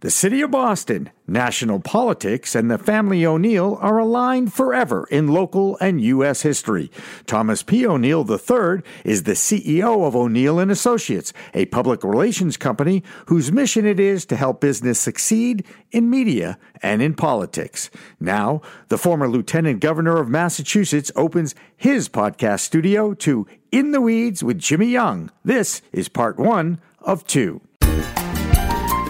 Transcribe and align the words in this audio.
The 0.00 0.10
city 0.10 0.40
of 0.40 0.50
Boston, 0.50 1.10
national 1.26 1.80
politics, 1.80 2.54
and 2.54 2.70
the 2.70 2.78
family 2.78 3.26
O'Neill 3.26 3.76
are 3.82 3.98
aligned 3.98 4.50
forever 4.50 5.06
in 5.10 5.28
local 5.28 5.76
and 5.76 6.00
U.S. 6.00 6.40
history. 6.40 6.90
Thomas 7.26 7.62
P. 7.62 7.86
O'Neill 7.86 8.26
III 8.26 8.80
is 9.04 9.24
the 9.24 9.32
CEO 9.32 10.06
of 10.06 10.16
O'Neill 10.16 10.58
and 10.58 10.70
Associates, 10.70 11.34
a 11.52 11.66
public 11.66 12.02
relations 12.02 12.56
company 12.56 13.04
whose 13.26 13.52
mission 13.52 13.84
it 13.84 14.00
is 14.00 14.24
to 14.24 14.36
help 14.36 14.62
business 14.62 14.98
succeed 14.98 15.66
in 15.92 16.08
media 16.08 16.56
and 16.82 17.02
in 17.02 17.12
politics. 17.12 17.90
Now, 18.18 18.62
the 18.88 18.96
former 18.96 19.28
lieutenant 19.28 19.80
governor 19.80 20.18
of 20.18 20.30
Massachusetts 20.30 21.12
opens 21.14 21.54
his 21.76 22.08
podcast 22.08 22.60
studio 22.60 23.12
to 23.12 23.46
In 23.70 23.90
the 23.90 24.00
Weeds 24.00 24.42
with 24.42 24.58
Jimmy 24.58 24.86
Young. 24.86 25.30
This 25.44 25.82
is 25.92 26.08
part 26.08 26.38
one 26.38 26.80
of 27.02 27.26
two. 27.26 27.60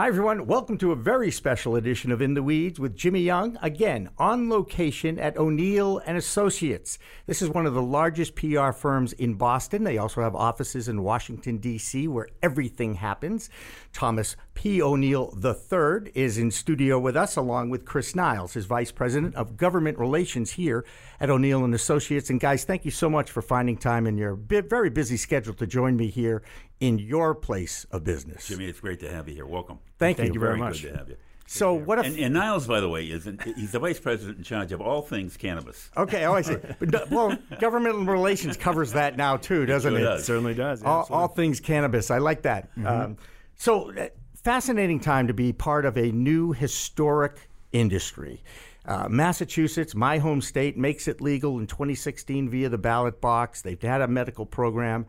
Hi, 0.00 0.06
everyone. 0.06 0.46
Welcome 0.46 0.78
to 0.78 0.92
a 0.92 0.94
very 0.94 1.32
special 1.32 1.74
edition 1.74 2.12
of 2.12 2.22
In 2.22 2.34
the 2.34 2.42
Weeds 2.44 2.78
with 2.78 2.94
Jimmy 2.94 3.22
Young, 3.22 3.58
again 3.60 4.10
on 4.16 4.48
location 4.48 5.18
at 5.18 5.36
O'Neill 5.36 6.00
and 6.06 6.16
Associates. 6.16 7.00
This 7.26 7.42
is 7.42 7.48
one 7.48 7.66
of 7.66 7.74
the 7.74 7.82
largest 7.82 8.36
PR 8.36 8.70
firms 8.70 9.12
in 9.14 9.34
Boston. 9.34 9.82
They 9.82 9.98
also 9.98 10.22
have 10.22 10.36
offices 10.36 10.86
in 10.86 11.02
Washington, 11.02 11.58
D.C., 11.58 12.06
where 12.06 12.28
everything 12.44 12.94
happens. 12.94 13.50
Thomas 13.92 14.36
P. 14.58 14.82
O'Neill 14.82 15.32
III 15.44 16.10
is 16.16 16.36
in 16.36 16.50
studio 16.50 16.98
with 16.98 17.16
us, 17.16 17.36
along 17.36 17.70
with 17.70 17.84
Chris 17.84 18.16
Niles, 18.16 18.54
his 18.54 18.66
Vice 18.66 18.90
President 18.90 19.36
of 19.36 19.56
Government 19.56 19.96
Relations 20.00 20.50
here 20.50 20.84
at 21.20 21.30
O'Neill 21.30 21.64
and 21.64 21.72
Associates. 21.76 22.28
And 22.28 22.40
guys, 22.40 22.64
thank 22.64 22.84
you 22.84 22.90
so 22.90 23.08
much 23.08 23.30
for 23.30 23.40
finding 23.40 23.76
time 23.76 24.04
in 24.04 24.18
your 24.18 24.34
very 24.34 24.90
busy 24.90 25.16
schedule 25.16 25.54
to 25.54 25.64
join 25.64 25.96
me 25.96 26.08
here 26.08 26.42
in 26.80 26.98
your 26.98 27.36
place 27.36 27.86
of 27.92 28.02
business. 28.02 28.48
Jimmy, 28.48 28.64
it's 28.64 28.80
great 28.80 28.98
to 28.98 29.08
have 29.08 29.28
you 29.28 29.34
here. 29.36 29.46
Welcome. 29.46 29.78
Thank, 29.96 30.16
Thank 30.16 30.30
you. 30.30 30.34
you 30.34 30.40
very, 30.40 30.58
very 30.58 30.68
much. 30.68 30.82
Good 30.82 30.90
to 30.90 30.98
have 30.98 31.08
you. 31.08 31.16
So 31.46 31.74
what 31.74 32.00
if? 32.00 32.06
And, 32.06 32.18
and 32.18 32.34
Niles, 32.34 32.66
by 32.66 32.80
the 32.80 32.88
way, 32.88 33.04
is 33.04 33.28
an, 33.28 33.38
he's 33.54 33.70
the 33.70 33.78
vice 33.78 34.00
president 34.00 34.38
in 34.38 34.44
charge 34.44 34.72
of 34.72 34.80
all 34.80 35.02
things 35.02 35.36
cannabis. 35.36 35.88
okay, 35.96 36.26
oh, 36.26 36.34
I 36.34 36.42
see. 36.42 36.56
But, 36.80 37.12
well, 37.12 37.38
government 37.60 38.08
relations 38.08 38.56
covers 38.56 38.94
that 38.94 39.16
now 39.16 39.36
too, 39.36 39.66
doesn't 39.66 39.92
sure 39.92 40.00
it? 40.00 40.02
does. 40.02 40.24
Certainly 40.24 40.54
does. 40.54 40.82
yeah, 40.82 40.88
all, 40.88 41.06
all 41.10 41.28
things 41.28 41.60
cannabis. 41.60 42.10
I 42.10 42.18
like 42.18 42.42
that. 42.42 42.70
Um, 42.84 43.18
so, 43.54 43.92
uh, 43.92 44.08
fascinating 44.42 45.00
time 45.00 45.26
to 45.26 45.34
be 45.34 45.52
part 45.52 45.84
of 45.84 45.96
a 45.96 46.12
new 46.12 46.52
historic 46.52 47.48
industry. 47.72 48.42
Uh, 48.84 49.08
Massachusetts, 49.08 49.94
my 49.94 50.18
home 50.18 50.40
state, 50.40 50.78
makes 50.78 51.08
it 51.08 51.20
legal 51.20 51.58
in 51.58 51.66
2016 51.66 52.48
via 52.48 52.68
the 52.68 52.78
ballot 52.78 53.20
box. 53.20 53.60
They've 53.60 53.80
had 53.80 54.00
a 54.00 54.08
medical 54.08 54.46
program. 54.46 55.06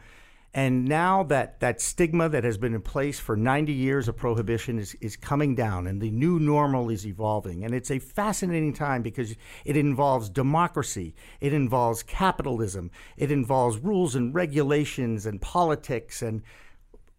And 0.51 0.85
now 0.85 1.23
that, 1.25 1.59
that 1.59 1.79
stigma 1.79 2.27
that 2.29 2.43
has 2.43 2.57
been 2.57 2.73
in 2.73 2.81
place 2.81 3.19
for 3.19 3.37
90 3.37 3.71
years 3.71 4.07
of 4.07 4.17
prohibition 4.17 4.79
is, 4.79 4.95
is 4.95 5.15
coming 5.15 5.53
down, 5.53 5.85
and 5.85 6.01
the 6.01 6.09
new 6.09 6.39
normal 6.39 6.89
is 6.89 7.05
evolving. 7.05 7.63
And 7.63 7.73
it's 7.73 7.91
a 7.91 7.99
fascinating 7.99 8.73
time 8.73 9.03
because 9.03 9.35
it 9.63 9.77
involves 9.77 10.27
democracy, 10.27 11.13
it 11.39 11.53
involves 11.53 12.01
capitalism, 12.01 12.89
it 13.15 13.31
involves 13.31 13.77
rules 13.77 14.15
and 14.15 14.33
regulations 14.33 15.27
and 15.27 15.39
politics 15.39 16.23
and 16.23 16.41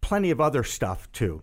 plenty 0.01 0.31
of 0.31 0.41
other 0.41 0.63
stuff 0.63 1.11
too. 1.11 1.41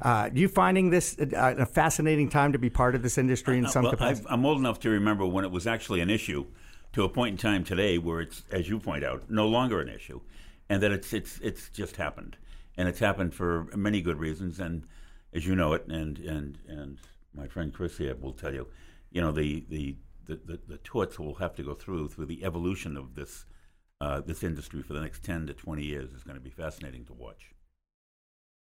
Uh, 0.00 0.30
you 0.32 0.48
finding 0.48 0.90
this 0.90 1.16
uh, 1.18 1.54
a 1.58 1.66
fascinating 1.66 2.28
time 2.28 2.52
to 2.52 2.58
be 2.58 2.70
part 2.70 2.94
of 2.94 3.02
this 3.02 3.18
industry 3.18 3.58
in 3.58 3.66
some 3.66 3.82
well, 3.82 3.92
capacity? 3.92 4.26
I've, 4.26 4.32
I'm 4.32 4.46
old 4.46 4.58
enough 4.58 4.78
to 4.80 4.90
remember 4.90 5.26
when 5.26 5.44
it 5.44 5.50
was 5.50 5.66
actually 5.66 6.00
an 6.00 6.10
issue 6.10 6.46
to 6.92 7.04
a 7.04 7.08
point 7.08 7.32
in 7.32 7.36
time 7.36 7.64
today 7.64 7.98
where 7.98 8.20
it's, 8.20 8.44
as 8.50 8.68
you 8.68 8.78
point 8.78 9.04
out, 9.04 9.28
no 9.28 9.46
longer 9.48 9.80
an 9.80 9.88
issue, 9.88 10.20
and 10.68 10.82
that 10.82 10.92
it's, 10.92 11.12
it's, 11.12 11.38
it's 11.40 11.68
just 11.70 11.96
happened. 11.96 12.36
And 12.76 12.88
it's 12.88 13.00
happened 13.00 13.34
for 13.34 13.64
many 13.76 14.00
good 14.00 14.18
reasons. 14.18 14.60
And 14.60 14.84
as 15.32 15.46
you 15.46 15.56
know 15.56 15.72
it, 15.72 15.86
and, 15.88 16.18
and, 16.18 16.58
and 16.68 16.98
my 17.34 17.48
friend 17.48 17.72
Chris 17.72 17.98
here 17.98 18.14
will 18.14 18.32
tell 18.32 18.54
you, 18.54 18.68
you 19.10 19.20
know, 19.20 19.32
the, 19.32 19.64
the, 19.68 19.96
the, 20.26 20.40
the, 20.44 20.60
the 20.68 20.78
torch 20.78 21.18
will 21.18 21.34
have 21.36 21.54
to 21.56 21.62
go 21.62 21.74
through 21.74 22.08
through 22.08 22.26
the 22.26 22.44
evolution 22.44 22.96
of 22.96 23.16
this, 23.16 23.44
uh, 24.00 24.20
this 24.20 24.44
industry 24.44 24.82
for 24.82 24.92
the 24.92 25.00
next 25.00 25.24
10 25.24 25.48
to 25.48 25.54
20 25.54 25.82
years 25.82 26.12
is 26.12 26.22
going 26.22 26.36
to 26.36 26.40
be 26.40 26.50
fascinating 26.50 27.04
to 27.06 27.14
watch. 27.14 27.52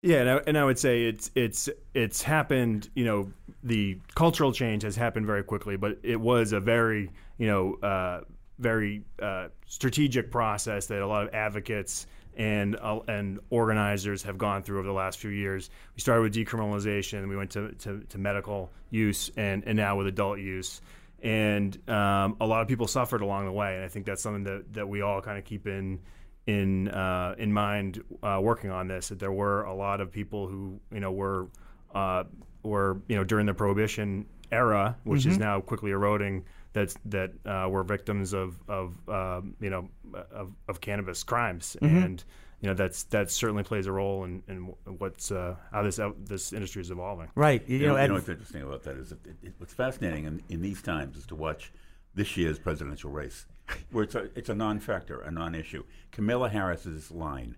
Yeah, 0.02 0.20
and 0.20 0.30
I, 0.30 0.36
and 0.46 0.58
I 0.58 0.64
would 0.64 0.78
say 0.78 1.04
it's 1.04 1.30
it's 1.34 1.68
it's 1.94 2.22
happened. 2.22 2.90
You 2.94 3.04
know, 3.04 3.32
the 3.62 3.98
cultural 4.14 4.52
change 4.52 4.82
has 4.82 4.94
happened 4.94 5.26
very 5.26 5.42
quickly, 5.42 5.76
but 5.76 5.98
it 6.02 6.20
was 6.20 6.52
a 6.52 6.60
very 6.60 7.10
you 7.38 7.46
know 7.46 7.74
uh, 7.82 8.20
very 8.58 9.02
uh, 9.20 9.48
strategic 9.66 10.30
process 10.30 10.86
that 10.86 11.00
a 11.00 11.06
lot 11.06 11.24
of 11.26 11.34
advocates 11.34 12.06
and 12.36 12.76
uh, 12.76 13.00
and 13.08 13.40
organizers 13.50 14.22
have 14.22 14.38
gone 14.38 14.62
through 14.62 14.78
over 14.78 14.86
the 14.86 14.94
last 14.94 15.18
few 15.18 15.30
years. 15.30 15.70
We 15.96 16.00
started 16.00 16.22
with 16.22 16.34
decriminalization, 16.34 17.26
we 17.28 17.36
went 17.36 17.50
to, 17.52 17.72
to, 17.72 18.00
to 18.00 18.18
medical 18.18 18.70
use, 18.90 19.30
and 19.36 19.64
and 19.66 19.76
now 19.76 19.96
with 19.96 20.06
adult 20.06 20.38
use. 20.38 20.82
And 21.22 21.76
um, 21.88 22.36
a 22.40 22.46
lot 22.46 22.60
of 22.60 22.68
people 22.68 22.86
suffered 22.86 23.22
along 23.22 23.46
the 23.46 23.52
way, 23.52 23.74
and 23.74 23.84
I 23.84 23.88
think 23.88 24.04
that's 24.04 24.22
something 24.22 24.44
that, 24.44 24.74
that 24.74 24.88
we 24.88 25.00
all 25.00 25.22
kind 25.22 25.38
of 25.38 25.44
keep 25.44 25.66
in 25.66 25.98
in 26.46 26.88
uh, 26.88 27.34
in 27.38 27.52
mind 27.52 28.02
uh, 28.22 28.38
working 28.42 28.70
on 28.70 28.88
this. 28.88 29.08
That 29.08 29.18
there 29.18 29.32
were 29.32 29.64
a 29.64 29.74
lot 29.74 30.00
of 30.00 30.10
people 30.12 30.46
who 30.46 30.80
you 30.92 31.00
know 31.00 31.12
were 31.12 31.48
uh, 31.94 32.24
were 32.62 33.00
you 33.08 33.16
know 33.16 33.24
during 33.24 33.46
the 33.46 33.54
prohibition 33.54 34.26
era, 34.52 34.96
which 35.04 35.26
is 35.26 35.38
now 35.38 35.60
quickly 35.60 35.90
eroding. 35.90 36.44
That's 36.72 36.94
that 37.06 37.32
uh, 37.46 37.68
were 37.70 37.82
victims 37.82 38.32
of 38.32 38.58
of 38.68 38.96
um, 39.08 39.54
you 39.60 39.70
know 39.70 39.88
of, 40.30 40.52
of 40.68 40.80
cannabis 40.80 41.22
crimes, 41.24 41.76
and 41.80 42.22
you 42.60 42.68
know 42.68 42.74
that's 42.74 43.04
that 43.04 43.30
certainly 43.30 43.62
plays 43.62 43.86
a 43.86 43.92
role 43.92 44.24
in, 44.24 44.42
in 44.46 44.74
what's 44.98 45.32
uh, 45.32 45.56
how 45.72 45.82
this 45.82 45.98
out, 45.98 46.16
this 46.26 46.52
industry 46.52 46.82
is 46.82 46.90
evolving. 46.90 47.28
right. 47.34 47.62
You, 47.66 47.78
You 47.78 47.86
know, 47.86 47.92
know, 47.92 47.96
you 47.96 48.02
and 48.02 48.08
know 48.10 48.14
what's 48.16 48.28
interesting 48.28 48.62
about 48.62 48.82
that 48.84 48.96
is 48.98 49.08
that 49.08 49.26
it, 49.26 49.36
it, 49.42 49.54
what's 49.58 49.72
fascinating 49.74 50.24
in, 50.26 50.42
in 50.48 50.60
these 50.62 50.82
times 50.82 51.16
is 51.16 51.26
to 51.26 51.34
watch 51.34 51.72
this 52.14 52.36
year's 52.36 52.58
presidential 52.58 53.10
race, 53.10 53.46
where 53.90 54.04
it's 54.04 54.14
a, 54.14 54.28
it's 54.34 54.48
a 54.48 54.54
non-factor, 54.54 55.20
a 55.20 55.30
non-issue. 55.30 55.84
Kamala 56.12 56.48
Harris's 56.48 57.10
line 57.10 57.56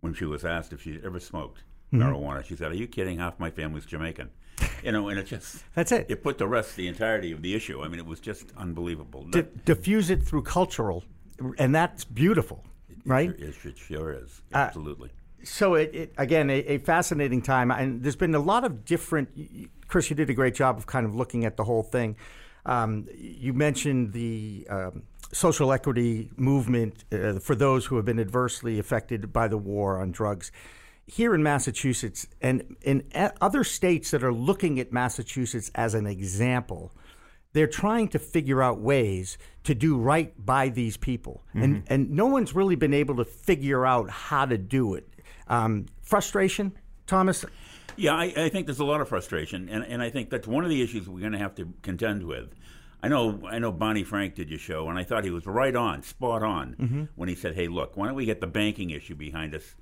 when 0.00 0.14
she 0.14 0.24
was 0.24 0.44
asked 0.44 0.72
if 0.72 0.82
she'd 0.82 1.04
ever 1.04 1.20
smoked 1.20 1.64
Mm-hmm. 1.92 2.02
marijuana, 2.08 2.42
she 2.42 2.56
said, 2.56 2.72
"Are 2.72 2.74
you 2.74 2.86
kidding? 2.86 3.18
Half 3.18 3.38
my 3.38 3.50
family's 3.50 3.84
Jamaican." 3.84 4.30
You 4.82 4.92
know, 4.92 5.08
and 5.10 5.18
it 5.18 5.26
just 5.26 5.62
That's 5.74 5.92
it. 5.92 6.06
It 6.08 6.22
put 6.22 6.38
to 6.38 6.46
rest 6.46 6.74
the 6.76 6.88
entirety 6.88 7.32
of 7.32 7.42
the 7.42 7.54
issue. 7.54 7.82
I 7.82 7.88
mean, 7.88 7.98
it 7.98 8.06
was 8.06 8.18
just 8.18 8.46
unbelievable. 8.56 9.24
di- 9.24 9.44
diffuse 9.66 10.08
it 10.08 10.22
through 10.22 10.44
cultural, 10.44 11.04
and 11.58 11.74
that's 11.74 12.06
beautiful, 12.06 12.64
right? 13.04 13.28
Uh, 13.28 13.34
It, 13.44 13.56
it 13.66 13.76
sure 13.76 14.10
is. 14.10 14.40
Absolutely. 14.54 15.10
So 15.44 15.74
it, 15.74 15.94
it 15.94 16.14
again 16.16 16.48
a, 16.48 16.60
a 16.60 16.78
fascinating 16.78 17.42
time, 17.42 17.70
and 17.70 18.02
there's 18.02 18.16
been 18.16 18.34
a 18.34 18.38
lot 18.40 18.64
of 18.64 18.86
different. 18.86 19.28
Chris, 19.88 20.08
you 20.08 20.16
did 20.16 20.30
a 20.30 20.34
great 20.34 20.54
job 20.54 20.78
of 20.78 20.86
kind 20.86 21.04
of 21.04 21.14
looking 21.14 21.44
at 21.44 21.58
the 21.58 21.64
whole 21.64 21.82
thing. 21.82 22.16
Um, 22.64 23.06
you 23.18 23.52
mentioned 23.52 24.14
the 24.14 24.66
um, 24.70 25.02
social 25.32 25.72
equity 25.72 26.30
movement 26.36 27.04
uh, 27.12 27.38
for 27.38 27.54
those 27.54 27.86
who 27.86 27.96
have 27.96 28.04
been 28.04 28.20
adversely 28.20 28.78
affected 28.78 29.32
by 29.32 29.48
the 29.48 29.58
war 29.58 30.00
on 30.00 30.12
drugs. 30.12 30.52
Here 31.06 31.34
in 31.34 31.42
Massachusetts 31.42 32.26
and 32.40 32.76
in 32.82 33.04
other 33.40 33.64
states 33.64 34.12
that 34.12 34.22
are 34.22 34.32
looking 34.32 34.78
at 34.78 34.92
Massachusetts 34.92 35.70
as 35.74 35.94
an 35.94 36.06
example, 36.06 36.92
they're 37.52 37.66
trying 37.66 38.08
to 38.08 38.18
figure 38.18 38.62
out 38.62 38.80
ways 38.80 39.36
to 39.64 39.74
do 39.74 39.98
right 39.98 40.32
by 40.44 40.68
these 40.68 40.96
people, 40.96 41.44
and 41.54 41.82
and 41.88 42.10
no 42.10 42.26
one's 42.26 42.54
really 42.54 42.76
been 42.76 42.94
able 42.94 43.16
to 43.16 43.24
figure 43.24 43.84
out 43.84 44.08
how 44.10 44.46
to 44.46 44.56
do 44.56 44.94
it. 44.94 45.08
Um, 45.48 45.86
frustration, 46.02 46.72
Thomas. 47.06 47.44
Yeah, 47.96 48.14
I, 48.14 48.32
I 48.36 48.48
think 48.48 48.66
there's 48.66 48.78
a 48.78 48.84
lot 48.84 49.00
of 49.02 49.08
frustration, 49.08 49.68
and, 49.68 49.84
and 49.84 50.02
I 50.02 50.08
think 50.08 50.30
that's 50.30 50.48
one 50.48 50.64
of 50.64 50.70
the 50.70 50.80
issues 50.80 51.08
we're 51.08 51.20
going 51.20 51.32
to 51.32 51.38
have 51.38 51.54
to 51.56 51.72
contend 51.82 52.24
with. 52.24 52.54
I 53.02 53.08
know, 53.08 53.40
I 53.50 53.58
know. 53.58 53.72
Barney 53.72 54.04
Frank 54.04 54.34
did 54.36 54.48
your 54.48 54.58
show, 54.58 54.88
and 54.88 54.98
I 54.98 55.02
thought 55.04 55.24
he 55.24 55.30
was 55.30 55.46
right 55.46 55.74
on, 55.74 56.02
spot 56.02 56.42
on, 56.42 57.08
when 57.16 57.28
he 57.28 57.34
said, 57.34 57.54
"Hey, 57.54 57.66
look, 57.68 57.96
why 57.96 58.06
don't 58.06 58.14
we 58.14 58.24
get 58.24 58.40
the 58.40 58.46
banking 58.46 58.90
issue 58.90 59.14
behind 59.16 59.54
us 59.54 59.74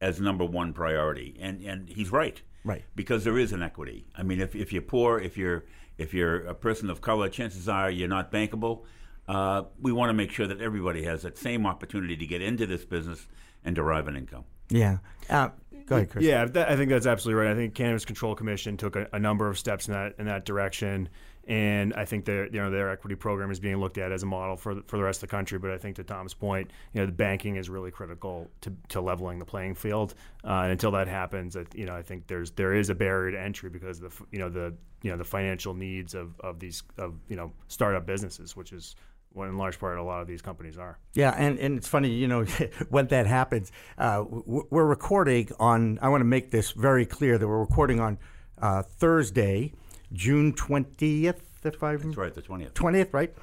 as 0.00 0.20
number 0.20 0.44
one 0.44 0.72
priority?" 0.72 1.36
And 1.40 1.60
and 1.62 1.88
he's 1.88 2.12
right, 2.12 2.40
Right. 2.64 2.84
because 2.94 3.24
there 3.24 3.36
is 3.38 3.52
inequity. 3.52 4.06
I 4.16 4.22
mean, 4.22 4.40
if, 4.40 4.54
if 4.54 4.72
you're 4.72 4.82
poor, 4.82 5.18
if 5.18 5.36
you're 5.36 5.64
if 5.96 6.14
you're 6.14 6.46
a 6.46 6.54
person 6.54 6.88
of 6.90 7.00
color, 7.00 7.28
chances 7.28 7.68
are 7.68 7.90
you're 7.90 8.06
not 8.08 8.30
bankable. 8.30 8.84
Uh, 9.26 9.64
we 9.80 9.90
want 9.92 10.08
to 10.10 10.14
make 10.14 10.30
sure 10.30 10.46
that 10.46 10.60
everybody 10.60 11.02
has 11.02 11.22
that 11.22 11.36
same 11.36 11.66
opportunity 11.66 12.16
to 12.16 12.26
get 12.26 12.40
into 12.40 12.64
this 12.66 12.84
business 12.84 13.26
and 13.64 13.74
derive 13.74 14.06
an 14.08 14.16
income. 14.16 14.44
Yeah. 14.70 14.98
Uh, 15.28 15.48
go 15.88 15.96
ahead, 15.96 16.10
Chris. 16.10 16.24
Yeah, 16.24 16.42
I 16.42 16.76
think 16.76 16.90
that's 16.90 17.06
absolutely 17.06 17.42
right. 17.42 17.52
I 17.52 17.54
think 17.54 17.74
Cannabis 17.74 18.04
Control 18.04 18.34
Commission 18.34 18.76
took 18.76 18.96
a, 18.96 19.08
a 19.12 19.18
number 19.18 19.48
of 19.48 19.58
steps 19.58 19.88
in 19.88 19.94
that 19.94 20.14
in 20.18 20.26
that 20.26 20.44
direction, 20.44 21.08
and 21.46 21.94
I 21.94 22.04
think 22.04 22.26
their 22.26 22.46
you 22.46 22.60
know 22.60 22.70
their 22.70 22.90
equity 22.90 23.16
program 23.16 23.50
is 23.50 23.58
being 23.58 23.76
looked 23.76 23.98
at 23.98 24.12
as 24.12 24.22
a 24.22 24.26
model 24.26 24.56
for 24.56 24.74
the, 24.74 24.82
for 24.82 24.98
the 24.98 25.02
rest 25.02 25.22
of 25.22 25.28
the 25.28 25.36
country. 25.36 25.58
But 25.58 25.70
I 25.70 25.78
think 25.78 25.96
to 25.96 26.04
Tom's 26.04 26.34
point, 26.34 26.70
you 26.92 27.00
know, 27.00 27.06
the 27.06 27.12
banking 27.12 27.56
is 27.56 27.70
really 27.70 27.90
critical 27.90 28.50
to, 28.60 28.72
to 28.90 29.00
leveling 29.00 29.38
the 29.38 29.46
playing 29.46 29.74
field. 29.74 30.14
Uh, 30.44 30.60
and 30.62 30.72
until 30.72 30.90
that 30.92 31.08
happens, 31.08 31.56
I, 31.56 31.64
you 31.74 31.86
know, 31.86 31.96
I 31.96 32.02
think 32.02 32.26
there's 32.26 32.50
there 32.52 32.74
is 32.74 32.90
a 32.90 32.94
barrier 32.94 33.32
to 33.32 33.40
entry 33.40 33.70
because 33.70 34.00
of 34.00 34.16
the 34.16 34.24
you 34.30 34.38
know 34.38 34.50
the 34.50 34.74
you 35.02 35.10
know 35.10 35.16
the 35.16 35.24
financial 35.24 35.74
needs 35.74 36.14
of, 36.14 36.38
of 36.40 36.60
these 36.60 36.82
of 36.98 37.14
you 37.28 37.36
know 37.36 37.52
startup 37.68 38.04
businesses, 38.06 38.54
which 38.54 38.72
is 38.72 38.94
what 39.32 39.48
in 39.48 39.56
large 39.56 39.78
part 39.78 39.98
a 39.98 40.02
lot 40.02 40.20
of 40.20 40.26
these 40.26 40.42
companies 40.42 40.78
are. 40.78 40.98
Yeah, 41.14 41.34
and, 41.36 41.58
and 41.58 41.78
it's 41.78 41.88
funny, 41.88 42.10
you 42.10 42.26
know, 42.28 42.44
when 42.88 43.06
that 43.08 43.26
happens, 43.26 43.70
uh, 43.98 44.24
we're 44.28 44.86
recording 44.86 45.50
on, 45.60 45.98
I 46.02 46.08
want 46.08 46.20
to 46.22 46.26
make 46.26 46.50
this 46.50 46.72
very 46.72 47.06
clear 47.06 47.38
that 47.38 47.46
we're 47.46 47.60
recording 47.60 48.00
on 48.00 48.18
uh, 48.60 48.82
Thursday, 48.82 49.72
June 50.12 50.52
20th, 50.54 51.40
if 51.64 51.82
I 51.82 51.96
That's 51.96 52.16
right, 52.16 52.32
the 52.32 52.40
twentieth. 52.40 52.72
20th, 52.74 53.12
right? 53.12 53.34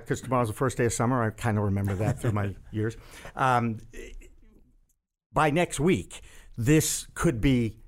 Because 0.00 0.20
tomorrow's 0.20 0.48
the 0.48 0.54
first 0.54 0.76
day 0.76 0.84
of 0.84 0.92
summer. 0.92 1.22
I 1.22 1.30
kind 1.30 1.56
of 1.56 1.64
remember 1.64 1.94
that 1.94 2.20
through 2.20 2.32
my 2.32 2.54
years. 2.72 2.96
Um, 3.36 3.78
by 5.32 5.50
next 5.50 5.80
week, 5.80 6.20
this 6.58 7.06
could 7.14 7.40
be 7.40 7.78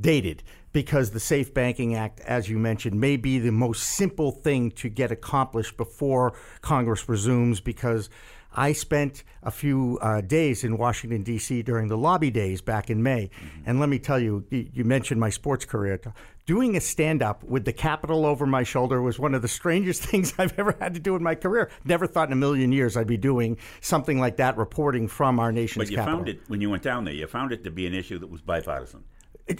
dated 0.00 0.42
because 0.74 1.12
the 1.12 1.20
Safe 1.20 1.54
Banking 1.54 1.94
Act, 1.94 2.20
as 2.20 2.50
you 2.50 2.58
mentioned, 2.58 3.00
may 3.00 3.16
be 3.16 3.38
the 3.38 3.52
most 3.52 3.84
simple 3.84 4.32
thing 4.32 4.72
to 4.72 4.90
get 4.90 5.10
accomplished 5.10 5.78
before 5.78 6.34
Congress 6.60 7.08
resumes 7.08 7.60
because. 7.60 8.10
I 8.56 8.72
spent 8.72 9.24
a 9.42 9.50
few 9.50 9.98
uh, 10.00 10.20
days 10.20 10.62
in 10.62 10.78
Washington, 10.78 11.24
D.C. 11.24 11.62
during 11.62 11.88
the 11.88 11.98
lobby 11.98 12.30
days 12.30 12.60
back 12.60 12.88
in 12.88 13.02
May. 13.02 13.30
And 13.66 13.80
let 13.80 13.88
me 13.88 13.98
tell 13.98 14.20
you, 14.20 14.44
you 14.48 14.84
mentioned 14.84 15.20
my 15.20 15.30
sports 15.30 15.64
career. 15.64 16.00
Doing 16.46 16.76
a 16.76 16.80
stand 16.80 17.20
up 17.20 17.42
with 17.42 17.64
the 17.64 17.72
Capitol 17.72 18.24
over 18.24 18.46
my 18.46 18.62
shoulder 18.62 19.02
was 19.02 19.18
one 19.18 19.34
of 19.34 19.42
the 19.42 19.48
strangest 19.48 20.04
things 20.08 20.34
I've 20.38 20.56
ever 20.56 20.76
had 20.78 20.94
to 20.94 21.00
do 21.00 21.16
in 21.16 21.22
my 21.24 21.34
career. 21.34 21.68
Never 21.84 22.06
thought 22.06 22.28
in 22.28 22.32
a 22.32 22.36
million 22.36 22.70
years 22.70 22.96
I'd 22.96 23.08
be 23.08 23.16
doing 23.16 23.58
something 23.80 24.20
like 24.20 24.36
that, 24.36 24.56
reporting 24.56 25.08
from 25.08 25.40
our 25.40 25.50
nation's 25.50 25.90
capital. 25.90 25.90
But 25.90 25.90
you 25.90 25.96
capital. 25.96 26.18
found 26.18 26.28
it 26.28 26.40
when 26.48 26.60
you 26.60 26.70
went 26.70 26.84
down 26.84 27.06
there. 27.06 27.14
You 27.14 27.26
found 27.26 27.50
it 27.50 27.64
to 27.64 27.72
be 27.72 27.88
an 27.88 27.94
issue 27.94 28.20
that 28.20 28.28
was 28.28 28.40
bipartisan. 28.40 29.02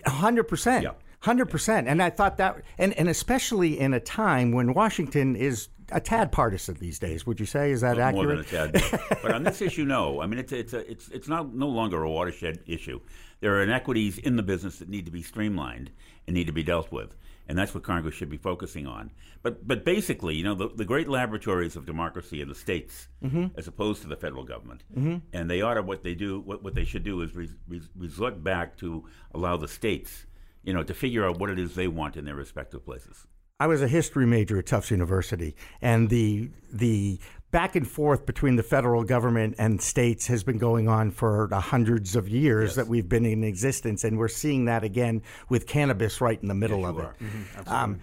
Hundred 0.06 0.44
percent. 0.44 0.86
Hundred 1.20 1.46
percent. 1.46 1.88
And 1.88 2.02
I 2.02 2.10
thought 2.10 2.36
that 2.38 2.62
and, 2.78 2.92
and 2.94 3.08
especially 3.08 3.78
in 3.78 3.94
a 3.94 4.00
time 4.00 4.52
when 4.52 4.74
Washington 4.74 5.36
is 5.36 5.68
a 5.92 6.00
tad 6.00 6.32
partisan 6.32 6.74
these 6.76 6.98
days, 6.98 7.26
would 7.26 7.38
you 7.40 7.46
say? 7.46 7.70
Is 7.70 7.82
that 7.82 7.96
More 8.14 8.26
than 8.26 8.40
a 8.40 8.44
tad. 8.44 8.72
bit. 8.72 9.00
but 9.22 9.32
on 9.32 9.42
this 9.42 9.60
issue, 9.60 9.84
no. 9.84 10.20
I 10.20 10.26
mean, 10.26 10.38
it's 10.38 10.52
it's 10.52 10.72
a, 10.72 10.90
it's 10.90 11.08
it's 11.08 11.28
not 11.28 11.54
no 11.54 11.68
longer 11.68 12.02
a 12.02 12.10
watershed 12.10 12.60
issue. 12.66 13.00
There 13.40 13.54
are 13.56 13.62
inequities 13.62 14.18
in 14.18 14.36
the 14.36 14.42
business 14.42 14.78
that 14.78 14.88
need 14.88 15.04
to 15.06 15.10
be 15.12 15.22
streamlined 15.22 15.90
and 16.26 16.34
need 16.34 16.46
to 16.46 16.52
be 16.52 16.62
dealt 16.62 16.90
with, 16.90 17.14
and 17.48 17.58
that's 17.58 17.74
what 17.74 17.82
Congress 17.82 18.14
should 18.14 18.30
be 18.30 18.36
focusing 18.36 18.86
on. 18.86 19.10
But 19.42 19.66
but 19.66 19.84
basically, 19.84 20.34
you 20.34 20.44
know, 20.44 20.54
the, 20.54 20.68
the 20.68 20.84
great 20.84 21.08
laboratories 21.08 21.76
of 21.76 21.86
democracy 21.86 22.42
are 22.42 22.46
the 22.46 22.54
states, 22.54 23.08
mm-hmm. 23.22 23.46
as 23.56 23.68
opposed 23.68 24.02
to 24.02 24.08
the 24.08 24.16
federal 24.16 24.44
government, 24.44 24.84
mm-hmm. 24.96 25.16
and 25.32 25.50
they 25.50 25.62
ought 25.62 25.74
to 25.74 25.82
what 25.82 26.02
they 26.02 26.14
do 26.14 26.40
what, 26.40 26.62
what 26.62 26.74
they 26.74 26.84
should 26.84 27.04
do 27.04 27.20
is 27.22 27.34
re, 27.34 27.48
re, 27.68 27.80
resort 27.96 28.42
back 28.42 28.76
to 28.78 29.04
allow 29.34 29.56
the 29.56 29.68
states, 29.68 30.26
you 30.62 30.72
know, 30.72 30.82
to 30.82 30.94
figure 30.94 31.26
out 31.26 31.38
what 31.38 31.50
it 31.50 31.58
is 31.58 31.74
they 31.74 31.88
want 31.88 32.16
in 32.16 32.24
their 32.24 32.34
respective 32.34 32.84
places. 32.84 33.26
I 33.60 33.68
was 33.68 33.82
a 33.82 33.88
history 33.88 34.26
major 34.26 34.58
at 34.58 34.66
Tufts 34.66 34.90
University, 34.90 35.54
and 35.80 36.10
the 36.10 36.50
the 36.72 37.20
back 37.52 37.76
and 37.76 37.86
forth 37.86 38.26
between 38.26 38.56
the 38.56 38.64
federal 38.64 39.04
government 39.04 39.54
and 39.58 39.80
states 39.80 40.26
has 40.26 40.42
been 40.42 40.58
going 40.58 40.88
on 40.88 41.12
for 41.12 41.46
the 41.48 41.60
hundreds 41.60 42.16
of 42.16 42.28
years 42.28 42.74
that 42.74 42.88
we've 42.88 43.08
been 43.08 43.24
in 43.24 43.44
existence, 43.44 44.02
and 44.02 44.18
we're 44.18 44.26
seeing 44.26 44.64
that 44.64 44.82
again 44.82 45.22
with 45.48 45.68
cannabis 45.68 46.20
right 46.20 46.42
in 46.42 46.48
the 46.48 46.54
middle 46.54 46.80
Yes, 46.80 46.88
of 46.90 46.98
it. 46.98 47.68
are. 47.68 47.84
Um, 47.84 48.00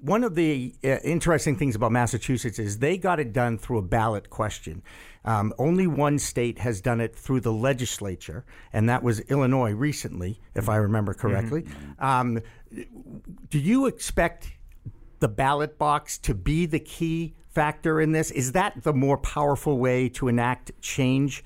one 0.00 0.22
of 0.22 0.34
the 0.34 0.74
uh, 0.84 0.98
interesting 1.02 1.56
things 1.56 1.74
about 1.74 1.90
Massachusetts 1.90 2.58
is 2.58 2.78
they 2.78 2.98
got 2.98 3.18
it 3.18 3.32
done 3.32 3.56
through 3.56 3.78
a 3.78 3.82
ballot 3.82 4.28
question. 4.28 4.82
Um, 5.24 5.52
only 5.58 5.86
one 5.86 6.18
state 6.18 6.58
has 6.58 6.80
done 6.82 7.00
it 7.00 7.16
through 7.16 7.40
the 7.40 7.52
legislature, 7.52 8.44
and 8.74 8.88
that 8.90 9.02
was 9.02 9.20
Illinois 9.20 9.72
recently, 9.72 10.40
if 10.54 10.68
I 10.68 10.76
remember 10.76 11.14
correctly. 11.14 11.64
Um, 11.98 12.40
do 13.48 13.58
you 13.58 13.86
expect 13.86 14.52
the 15.20 15.28
ballot 15.28 15.78
box 15.78 16.18
to 16.18 16.34
be 16.34 16.66
the 16.66 16.80
key 16.80 17.34
factor 17.48 18.00
in 18.00 18.12
this? 18.12 18.30
Is 18.30 18.52
that 18.52 18.82
the 18.82 18.92
more 18.92 19.18
powerful 19.18 19.78
way 19.78 20.08
to 20.10 20.28
enact 20.28 20.72
change? 20.80 21.44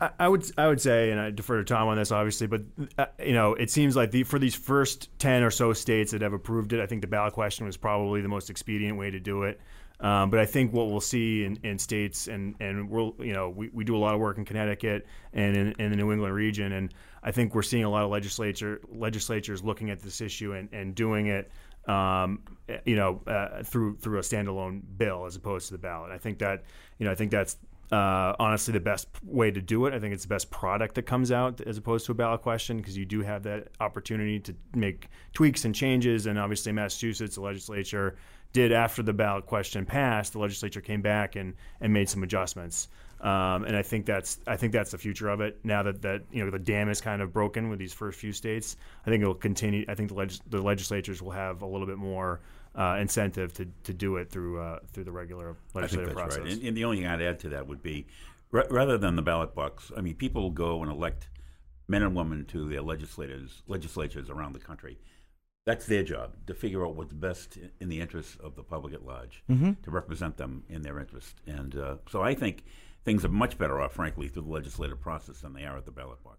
I, 0.00 0.10
I 0.18 0.28
would 0.28 0.50
I 0.58 0.66
would 0.66 0.80
say, 0.80 1.10
and 1.10 1.20
I 1.20 1.30
defer 1.30 1.58
to 1.58 1.64
Tom 1.64 1.88
on 1.88 1.96
this, 1.96 2.10
obviously, 2.10 2.46
but 2.46 2.62
uh, 2.98 3.06
you 3.24 3.32
know, 3.32 3.54
it 3.54 3.70
seems 3.70 3.94
like 3.94 4.10
the, 4.10 4.24
for 4.24 4.38
these 4.38 4.54
first 4.54 5.08
ten 5.18 5.42
or 5.42 5.50
so 5.50 5.72
states 5.72 6.10
that 6.12 6.22
have 6.22 6.32
approved 6.32 6.72
it, 6.72 6.80
I 6.80 6.86
think 6.86 7.00
the 7.00 7.06
ballot 7.06 7.32
question 7.32 7.64
was 7.66 7.76
probably 7.76 8.20
the 8.20 8.28
most 8.28 8.50
expedient 8.50 8.98
way 8.98 9.10
to 9.10 9.20
do 9.20 9.44
it. 9.44 9.60
Um, 10.00 10.30
but 10.30 10.38
I 10.38 10.46
think 10.46 10.72
what 10.72 10.88
we'll 10.88 11.00
see 11.00 11.44
in, 11.44 11.58
in 11.62 11.78
states, 11.78 12.28
and 12.28 12.54
and 12.60 12.88
we'll 12.88 13.14
you 13.18 13.32
know 13.32 13.50
we, 13.50 13.68
we 13.72 13.84
do 13.84 13.96
a 13.96 13.98
lot 13.98 14.14
of 14.14 14.20
work 14.20 14.38
in 14.38 14.44
Connecticut 14.44 15.06
and 15.32 15.56
in, 15.56 15.72
in 15.78 15.90
the 15.90 15.96
New 15.96 16.12
England 16.12 16.34
region, 16.34 16.72
and 16.72 16.92
I 17.22 17.30
think 17.30 17.54
we're 17.54 17.62
seeing 17.62 17.84
a 17.84 17.90
lot 17.90 18.04
of 18.04 18.10
legislature 18.10 18.80
legislatures 18.92 19.62
looking 19.62 19.90
at 19.90 20.00
this 20.00 20.20
issue 20.20 20.52
and, 20.52 20.68
and 20.72 20.94
doing 20.94 21.26
it 21.26 21.50
um, 21.88 22.40
you 22.84 22.96
know, 22.96 23.22
uh, 23.26 23.62
through 23.62 23.96
through 23.96 24.18
a 24.18 24.22
standalone 24.22 24.82
bill 24.96 25.24
as 25.24 25.36
opposed 25.36 25.68
to 25.68 25.74
the 25.74 25.78
ballot. 25.78 26.10
I 26.10 26.18
think 26.18 26.38
that 26.38 26.64
you 26.98 27.06
know, 27.06 27.12
I 27.12 27.14
think 27.14 27.30
that's 27.30 27.56
uh, 27.90 28.34
honestly 28.38 28.72
the 28.72 28.80
best 28.80 29.08
way 29.24 29.50
to 29.50 29.60
do 29.60 29.86
it. 29.86 29.94
I 29.94 29.98
think 29.98 30.12
it's 30.12 30.24
the 30.24 30.28
best 30.28 30.50
product 30.50 30.94
that 30.96 31.04
comes 31.04 31.32
out 31.32 31.60
as 31.62 31.78
opposed 31.78 32.04
to 32.06 32.12
a 32.12 32.14
ballot 32.14 32.42
question 32.42 32.76
because 32.76 32.96
you 32.96 33.06
do 33.06 33.22
have 33.22 33.42
that 33.44 33.68
opportunity 33.80 34.38
to 34.40 34.54
make 34.74 35.08
tweaks 35.32 35.64
and 35.64 35.74
changes. 35.74 36.26
And 36.26 36.38
obviously, 36.38 36.72
Massachusetts, 36.72 37.38
legislature 37.38 38.16
did 38.52 38.72
after 38.72 39.02
the 39.02 39.12
ballot 39.12 39.46
question 39.46 39.84
passed. 39.84 40.32
The 40.32 40.38
legislature 40.38 40.80
came 40.80 41.02
back 41.02 41.36
and 41.36 41.54
and 41.80 41.92
made 41.92 42.08
some 42.08 42.22
adjustments. 42.22 42.88
Um, 43.20 43.64
and 43.64 43.76
I 43.76 43.82
think 43.82 44.06
that's 44.06 44.38
I 44.46 44.56
think 44.56 44.72
that's 44.72 44.92
the 44.92 44.98
future 44.98 45.28
of 45.28 45.40
it. 45.40 45.58
Now 45.64 45.82
that 45.82 46.02
that 46.02 46.22
you 46.30 46.44
know 46.44 46.50
the 46.50 46.58
dam 46.58 46.88
is 46.88 47.00
kind 47.00 47.20
of 47.20 47.32
broken 47.32 47.68
with 47.68 47.78
these 47.78 47.92
first 47.92 48.18
few 48.18 48.32
states, 48.32 48.76
I 49.06 49.10
think 49.10 49.22
it 49.22 49.26
will 49.26 49.34
continue. 49.34 49.84
I 49.88 49.94
think 49.94 50.10
the, 50.10 50.14
legis- 50.14 50.40
the 50.48 50.62
legislatures 50.62 51.20
will 51.20 51.32
have 51.32 51.62
a 51.62 51.66
little 51.66 51.86
bit 51.86 51.98
more 51.98 52.40
uh, 52.76 52.96
incentive 53.00 53.52
to, 53.54 53.66
to 53.84 53.92
do 53.92 54.16
it 54.16 54.30
through 54.30 54.60
uh, 54.60 54.78
through 54.92 55.04
the 55.04 55.12
regular 55.12 55.50
I 55.50 55.52
think 55.52 55.74
legislative 55.74 56.14
that's 56.14 56.20
process. 56.20 56.38
right. 56.38 56.52
And, 56.52 56.62
and 56.62 56.76
the 56.76 56.84
only 56.84 56.98
thing 56.98 57.06
I'd 57.06 57.22
add 57.22 57.40
to 57.40 57.48
that 57.50 57.66
would 57.66 57.82
be, 57.82 58.06
ra- 58.52 58.62
rather 58.70 58.96
than 58.96 59.16
the 59.16 59.22
ballot 59.22 59.52
box, 59.52 59.90
I 59.96 60.00
mean, 60.00 60.14
people 60.14 60.50
go 60.50 60.82
and 60.82 60.92
elect 60.92 61.28
men 61.88 62.02
and 62.02 62.14
women 62.14 62.44
to 62.46 62.68
their 62.68 62.82
legislators, 62.82 63.62
legislatures 63.66 64.30
around 64.30 64.52
the 64.52 64.60
country. 64.60 64.98
That's 65.68 65.84
their 65.84 66.02
job 66.02 66.28
to 66.46 66.54
figure 66.54 66.82
out 66.86 66.94
what's 66.96 67.12
best 67.12 67.58
in 67.78 67.88
the 67.90 68.00
interests 68.00 68.38
of 68.42 68.56
the 68.56 68.62
public 68.62 68.94
at 68.94 69.04
large, 69.04 69.42
to 69.84 69.90
represent 69.90 70.38
them 70.38 70.64
in 70.70 70.80
their 70.80 70.98
interest. 70.98 71.34
And 71.46 71.76
uh, 71.76 71.96
so 72.12 72.22
I 72.22 72.34
think 72.34 72.64
things 73.04 73.22
are 73.26 73.28
much 73.44 73.58
better 73.58 73.78
off, 73.78 73.92
frankly, 73.92 74.28
through 74.28 74.44
the 74.48 74.54
legislative 74.60 74.98
process 74.98 75.42
than 75.42 75.52
they 75.52 75.66
are 75.66 75.76
at 75.76 75.84
the 75.84 75.90
ballot 75.90 76.24
box, 76.24 76.38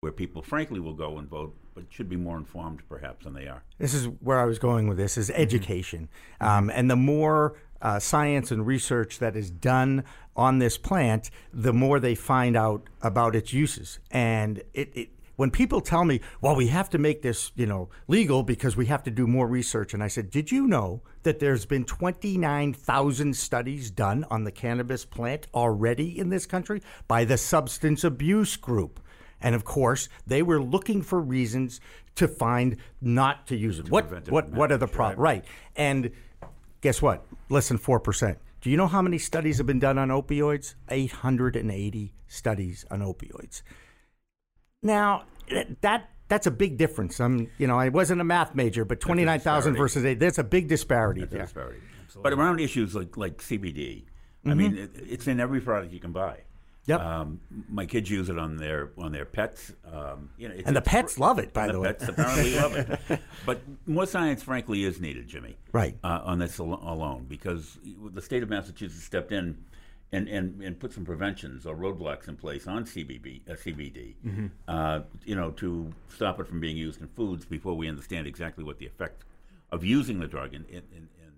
where 0.00 0.10
people, 0.10 0.42
frankly, 0.42 0.80
will 0.80 0.94
go 0.94 1.18
and 1.18 1.28
vote, 1.28 1.54
but 1.74 1.84
should 1.90 2.08
be 2.08 2.16
more 2.16 2.36
informed, 2.36 2.80
perhaps, 2.88 3.24
than 3.24 3.34
they 3.34 3.46
are. 3.46 3.62
This 3.78 3.94
is 3.94 4.06
where 4.20 4.40
I 4.40 4.46
was 4.46 4.58
going 4.58 4.88
with 4.88 4.98
this: 4.98 5.16
is 5.16 5.30
education, 5.30 6.08
um, 6.40 6.68
and 6.68 6.90
the 6.90 6.96
more 6.96 7.56
uh, 7.80 8.00
science 8.00 8.50
and 8.50 8.66
research 8.66 9.20
that 9.20 9.36
is 9.36 9.48
done 9.48 10.02
on 10.34 10.58
this 10.58 10.76
plant, 10.76 11.30
the 11.52 11.72
more 11.72 12.00
they 12.00 12.16
find 12.16 12.56
out 12.56 12.88
about 13.00 13.36
its 13.36 13.52
uses. 13.52 14.00
And 14.10 14.62
it, 14.74 14.90
it 14.94 15.08
when 15.36 15.50
people 15.50 15.80
tell 15.80 16.04
me, 16.04 16.20
"Well, 16.40 16.56
we 16.56 16.68
have 16.68 16.90
to 16.90 16.98
make 16.98 17.22
this, 17.22 17.52
you 17.54 17.66
know, 17.66 17.88
legal 18.08 18.42
because 18.42 18.76
we 18.76 18.86
have 18.86 19.02
to 19.04 19.10
do 19.10 19.26
more 19.26 19.46
research," 19.46 19.94
and 19.94 20.02
I 20.02 20.08
said, 20.08 20.30
"Did 20.30 20.50
you 20.50 20.66
know 20.66 21.02
that 21.22 21.38
there's 21.38 21.66
been 21.66 21.84
29,000 21.84 23.36
studies 23.36 23.90
done 23.90 24.24
on 24.30 24.44
the 24.44 24.52
cannabis 24.52 25.04
plant 25.04 25.46
already 25.54 26.18
in 26.18 26.30
this 26.30 26.46
country 26.46 26.82
by 27.08 27.24
the 27.24 27.36
Substance 27.36 28.04
Abuse 28.04 28.56
Group?" 28.56 29.00
And 29.40 29.54
of 29.54 29.64
course, 29.64 30.08
they 30.26 30.42
were 30.42 30.62
looking 30.62 31.02
for 31.02 31.20
reasons 31.20 31.80
to 32.14 32.26
find 32.26 32.78
not 33.00 33.46
to 33.48 33.56
use 33.56 33.78
it. 33.78 33.90
what 33.90 34.10
it 34.12 34.30
what 34.30 34.50
what 34.50 34.72
are 34.72 34.78
the 34.78 34.88
problems? 34.88 35.18
Right. 35.18 35.44
And 35.76 36.10
Guess 36.86 37.02
what? 37.02 37.26
Less 37.48 37.66
than 37.66 37.78
4%. 37.78 38.38
Do 38.60 38.70
you 38.70 38.76
know 38.76 38.86
how 38.86 39.02
many 39.02 39.18
studies 39.18 39.58
have 39.58 39.66
been 39.66 39.80
done 39.80 39.98
on 39.98 40.08
opioids? 40.08 40.74
880 40.88 42.14
studies 42.28 42.84
on 42.90 43.00
opioids. 43.00 43.62
Now, 44.86 45.24
that 45.82 46.10
that's 46.28 46.46
a 46.46 46.50
big 46.50 46.76
difference. 46.76 47.20
I'm, 47.20 47.48
you 47.58 47.66
know, 47.66 47.78
I 47.78 47.88
wasn't 47.88 48.20
a 48.20 48.24
math 48.24 48.54
major, 48.54 48.84
but 48.84 49.00
29,000 49.00 49.76
versus 49.76 50.04
8, 50.04 50.18
that's 50.18 50.38
a 50.38 50.44
big 50.44 50.66
disparity 50.68 51.20
That's 51.20 51.32
a 51.32 51.36
there. 51.36 51.44
disparity. 51.44 51.80
But 52.22 52.32
around 52.32 52.60
issues 52.60 52.94
like 52.94 53.16
like 53.16 53.38
CBD, 53.38 54.04
I 54.44 54.48
Mm-hmm. 54.48 54.58
mean, 54.58 54.78
it, 54.78 54.90
it's 54.96 55.26
in 55.26 55.40
every 55.40 55.60
product 55.60 55.92
you 55.92 56.00
can 56.00 56.12
buy. 56.12 56.38
Yep. 56.86 57.00
Um, 57.00 57.40
my 57.68 57.84
kids 57.84 58.08
use 58.08 58.28
it 58.28 58.38
on 58.38 58.56
their 58.56 58.90
on 58.96 59.10
their 59.12 59.24
pets. 59.24 59.72
Um, 59.92 60.30
you 60.38 60.48
know, 60.48 60.54
it's, 60.54 60.66
And 60.68 60.76
the 60.76 60.80
it's- 60.80 60.92
pets 61.02 61.18
love 61.18 61.38
it, 61.40 61.52
by 61.52 61.64
and 61.66 61.74
the 61.74 61.80
way. 61.80 61.88
pets 61.88 62.08
apparently 62.08 62.54
love 62.54 62.76
it. 62.76 63.20
But 63.44 63.60
more 63.86 64.06
science, 64.06 64.42
frankly, 64.44 64.84
is 64.84 65.00
needed, 65.00 65.26
Jimmy. 65.28 65.56
Right. 65.72 65.96
Uh, 66.04 66.20
on 66.24 66.38
this 66.38 66.58
al- 66.60 66.80
alone, 66.82 67.26
because 67.28 67.76
the 68.14 68.22
state 68.22 68.42
of 68.44 68.48
Massachusetts 68.48 69.02
stepped 69.04 69.32
in 69.32 69.58
and, 70.12 70.28
and, 70.28 70.62
and 70.62 70.78
put 70.78 70.92
some 70.92 71.04
preventions 71.04 71.66
or 71.66 71.76
roadblocks 71.76 72.28
in 72.28 72.36
place 72.36 72.66
on 72.66 72.84
CBD, 72.84 73.40
uh, 73.48 73.54
CBD 73.54 74.14
Mm-hmm. 74.24 74.46
uh, 74.68 75.00
you 75.24 75.34
know, 75.34 75.50
to 75.52 75.92
stop 76.08 76.40
it 76.40 76.46
from 76.46 76.60
being 76.60 76.76
used 76.76 77.00
in 77.00 77.08
foods 77.08 77.44
before 77.44 77.74
we 77.74 77.88
understand 77.88 78.26
exactly 78.26 78.64
what 78.64 78.78
the 78.78 78.86
effect 78.86 79.24
of 79.72 79.84
using 79.84 80.20
the 80.20 80.26
drug 80.26 80.54
in, 80.54 80.64
in, 80.66 80.82
in, 80.92 81.08
in 81.22 81.32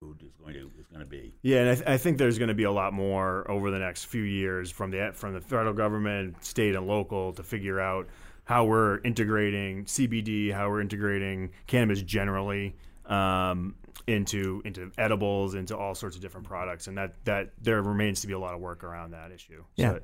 food 0.00 0.22
is 0.22 0.32
going 0.40 0.54
to 0.54 0.70
is 0.78 0.86
going 0.88 1.00
to 1.00 1.06
be. 1.06 1.34
Yeah, 1.42 1.60
and 1.60 1.70
I, 1.70 1.74
th- 1.74 1.88
I 1.88 1.96
think 1.96 2.18
there's 2.18 2.38
going 2.38 2.48
to 2.48 2.54
be 2.54 2.64
a 2.64 2.70
lot 2.72 2.92
more 2.92 3.50
over 3.50 3.70
the 3.70 3.78
next 3.78 4.04
few 4.04 4.22
years 4.22 4.70
from 4.70 4.90
the 4.90 5.10
from 5.14 5.32
the 5.32 5.40
federal 5.40 5.72
government, 5.72 6.44
state, 6.44 6.76
and 6.76 6.86
local 6.86 7.32
to 7.32 7.42
figure 7.42 7.80
out 7.80 8.08
how 8.44 8.64
we're 8.64 8.98
integrating 9.00 9.84
CBD, 9.86 10.52
how 10.52 10.68
we're 10.68 10.80
integrating 10.82 11.50
cannabis 11.66 12.02
generally 12.02 12.76
um, 13.06 13.74
into 14.06 14.62
into 14.64 14.90
edibles, 14.98 15.54
into 15.54 15.76
all 15.76 15.94
sorts 15.94 16.16
of 16.16 16.22
different 16.22 16.46
products, 16.46 16.86
and 16.86 16.96
that 16.98 17.14
that 17.24 17.50
there 17.60 17.82
remains 17.82 18.20
to 18.22 18.26
be 18.26 18.32
a 18.32 18.38
lot 18.38 18.54
of 18.54 18.60
work 18.60 18.84
around 18.84 19.12
that 19.12 19.32
issue. 19.32 19.64
Yeah. 19.74 19.92
so, 19.92 20.00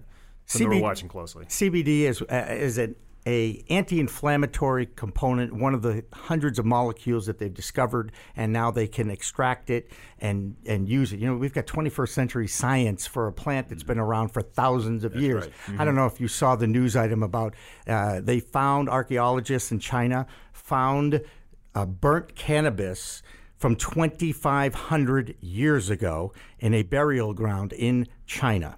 something 0.47 0.69
we're 0.69 0.83
watching 0.83 1.09
closely. 1.09 1.45
CBD 1.47 2.03
is 2.03 2.23
uh, 2.23 2.47
is 2.51 2.79
an 2.79 2.97
a 3.27 3.65
anti-inflammatory 3.71 4.87
component, 4.97 5.53
one 5.53 5.75
of 5.75 5.83
the 5.83 6.05
hundreds 6.13 6.59
of 6.59 6.65
molecules 6.65 7.27
that 7.27 7.39
they've 7.39 7.55
discovered, 7.55 8.11
and 8.35 8.53
now 8.53 8.71
they 8.71 8.89
can 8.89 9.11
extract 9.11 9.71
it 9.71 9.91
and 10.19 10.57
and 10.67 10.89
use 10.89 11.13
it. 11.13 11.21
You 11.21 11.29
know, 11.29 11.37
we've 11.37 11.55
got 11.55 11.67
21st 11.67 12.09
century 12.09 12.49
science 12.49 13.07
for 13.07 13.29
a 13.29 13.33
plant 13.33 13.69
that's 13.69 13.85
been 13.85 13.99
around 13.99 14.29
for 14.29 14.43
thousands 14.43 15.05
of 15.05 15.15
years. 15.15 15.45
right. 15.69 15.81
I 15.81 15.85
don't 15.85 15.95
know 15.95 16.07
if 16.07 16.21
you 16.21 16.27
saw 16.27 16.57
the 16.57 16.67
news 16.67 16.97
item 16.97 17.23
about 17.23 17.55
uh, 17.87 18.21
they 18.21 18.41
found 18.41 18.89
archaeologists 18.89 19.71
in 19.71 19.79
China 19.79 20.27
found 20.53 21.23
uh, 21.75 21.87
burnt 21.87 22.35
cannabis 22.35 23.23
from 23.57 23.77
2,500 23.77 25.37
years 25.41 25.91
ago 25.91 26.33
in 26.59 26.75
a 26.75 26.83
burial 26.83 27.33
ground 27.33 27.73
in 27.73 28.09
China. 28.27 28.77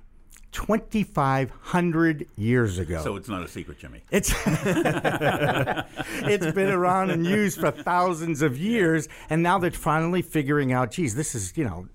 2,500 0.52 2.28
years 2.36 2.78
ago. 2.78 3.02
So 3.02 3.16
it's 3.16 3.28
not 3.28 3.42
a 3.42 3.48
secret, 3.48 3.78
Jimmy. 3.78 4.04
It's 4.12 4.32
it's 4.46 6.52
been 6.52 6.70
around 6.70 7.10
and 7.10 7.26
used 7.26 7.58
for 7.58 7.72
thousands 7.72 8.40
of 8.40 8.56
years, 8.56 9.08
and 9.28 9.42
now 9.42 9.58
they're 9.58 9.72
finally 9.72 10.22
figuring 10.22 10.72
out. 10.72 10.92
Geez, 10.92 11.16
this 11.16 11.34
is 11.34 11.56
you 11.56 11.64
know, 11.64 11.88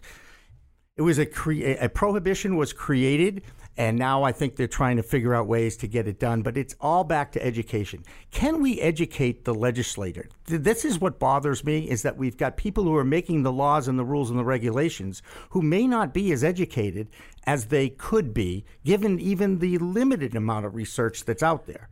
it 1.00 1.04
was 1.04 1.18
a 1.18 1.26
cre- 1.26 1.78
a 1.80 1.88
prohibition 1.88 2.58
was 2.58 2.74
created, 2.74 3.44
and 3.78 3.98
now 3.98 4.24
I 4.24 4.34
think 4.34 4.58
they're 4.58 4.68
trying 4.68 4.98
to 4.98 5.04
figure 5.04 5.34
out 5.34 5.48
ways 5.48 5.78
to 5.78 5.88
get 5.88 6.10
it 6.10 6.20
done. 6.20 6.42
But 6.42 6.58
it's 6.58 6.76
all 6.82 7.06
back 7.06 7.32
to 7.32 7.42
education. 7.46 8.04
Can 8.32 8.62
we 8.62 8.82
educate 8.82 9.46
the 9.46 9.54
legislator? 9.54 10.28
This 10.48 10.84
is 10.84 11.00
what 11.00 11.18
bothers 11.18 11.64
me: 11.64 11.90
is 11.90 12.02
that 12.02 12.18
we've 12.18 12.36
got 12.36 12.58
people 12.58 12.84
who 12.84 12.98
are 12.98 13.06
making 13.06 13.44
the 13.44 13.52
laws 13.52 13.88
and 13.88 13.98
the 13.98 14.04
rules 14.04 14.30
and 14.30 14.38
the 14.38 14.44
regulations 14.44 15.22
who 15.52 15.62
may 15.62 15.88
not 15.88 16.14
be 16.14 16.34
as 16.34 16.44
educated 16.44 17.08
as 17.46 17.68
they 17.68 17.88
could 17.88 18.34
be, 18.34 18.66
given 18.84 19.22
even 19.22 19.60
the 19.60 19.78
limited 19.78 20.36
amount 20.36 20.66
of 20.66 20.76
research 20.76 21.24
that's 21.24 21.42
out 21.42 21.66
there. 21.66 21.88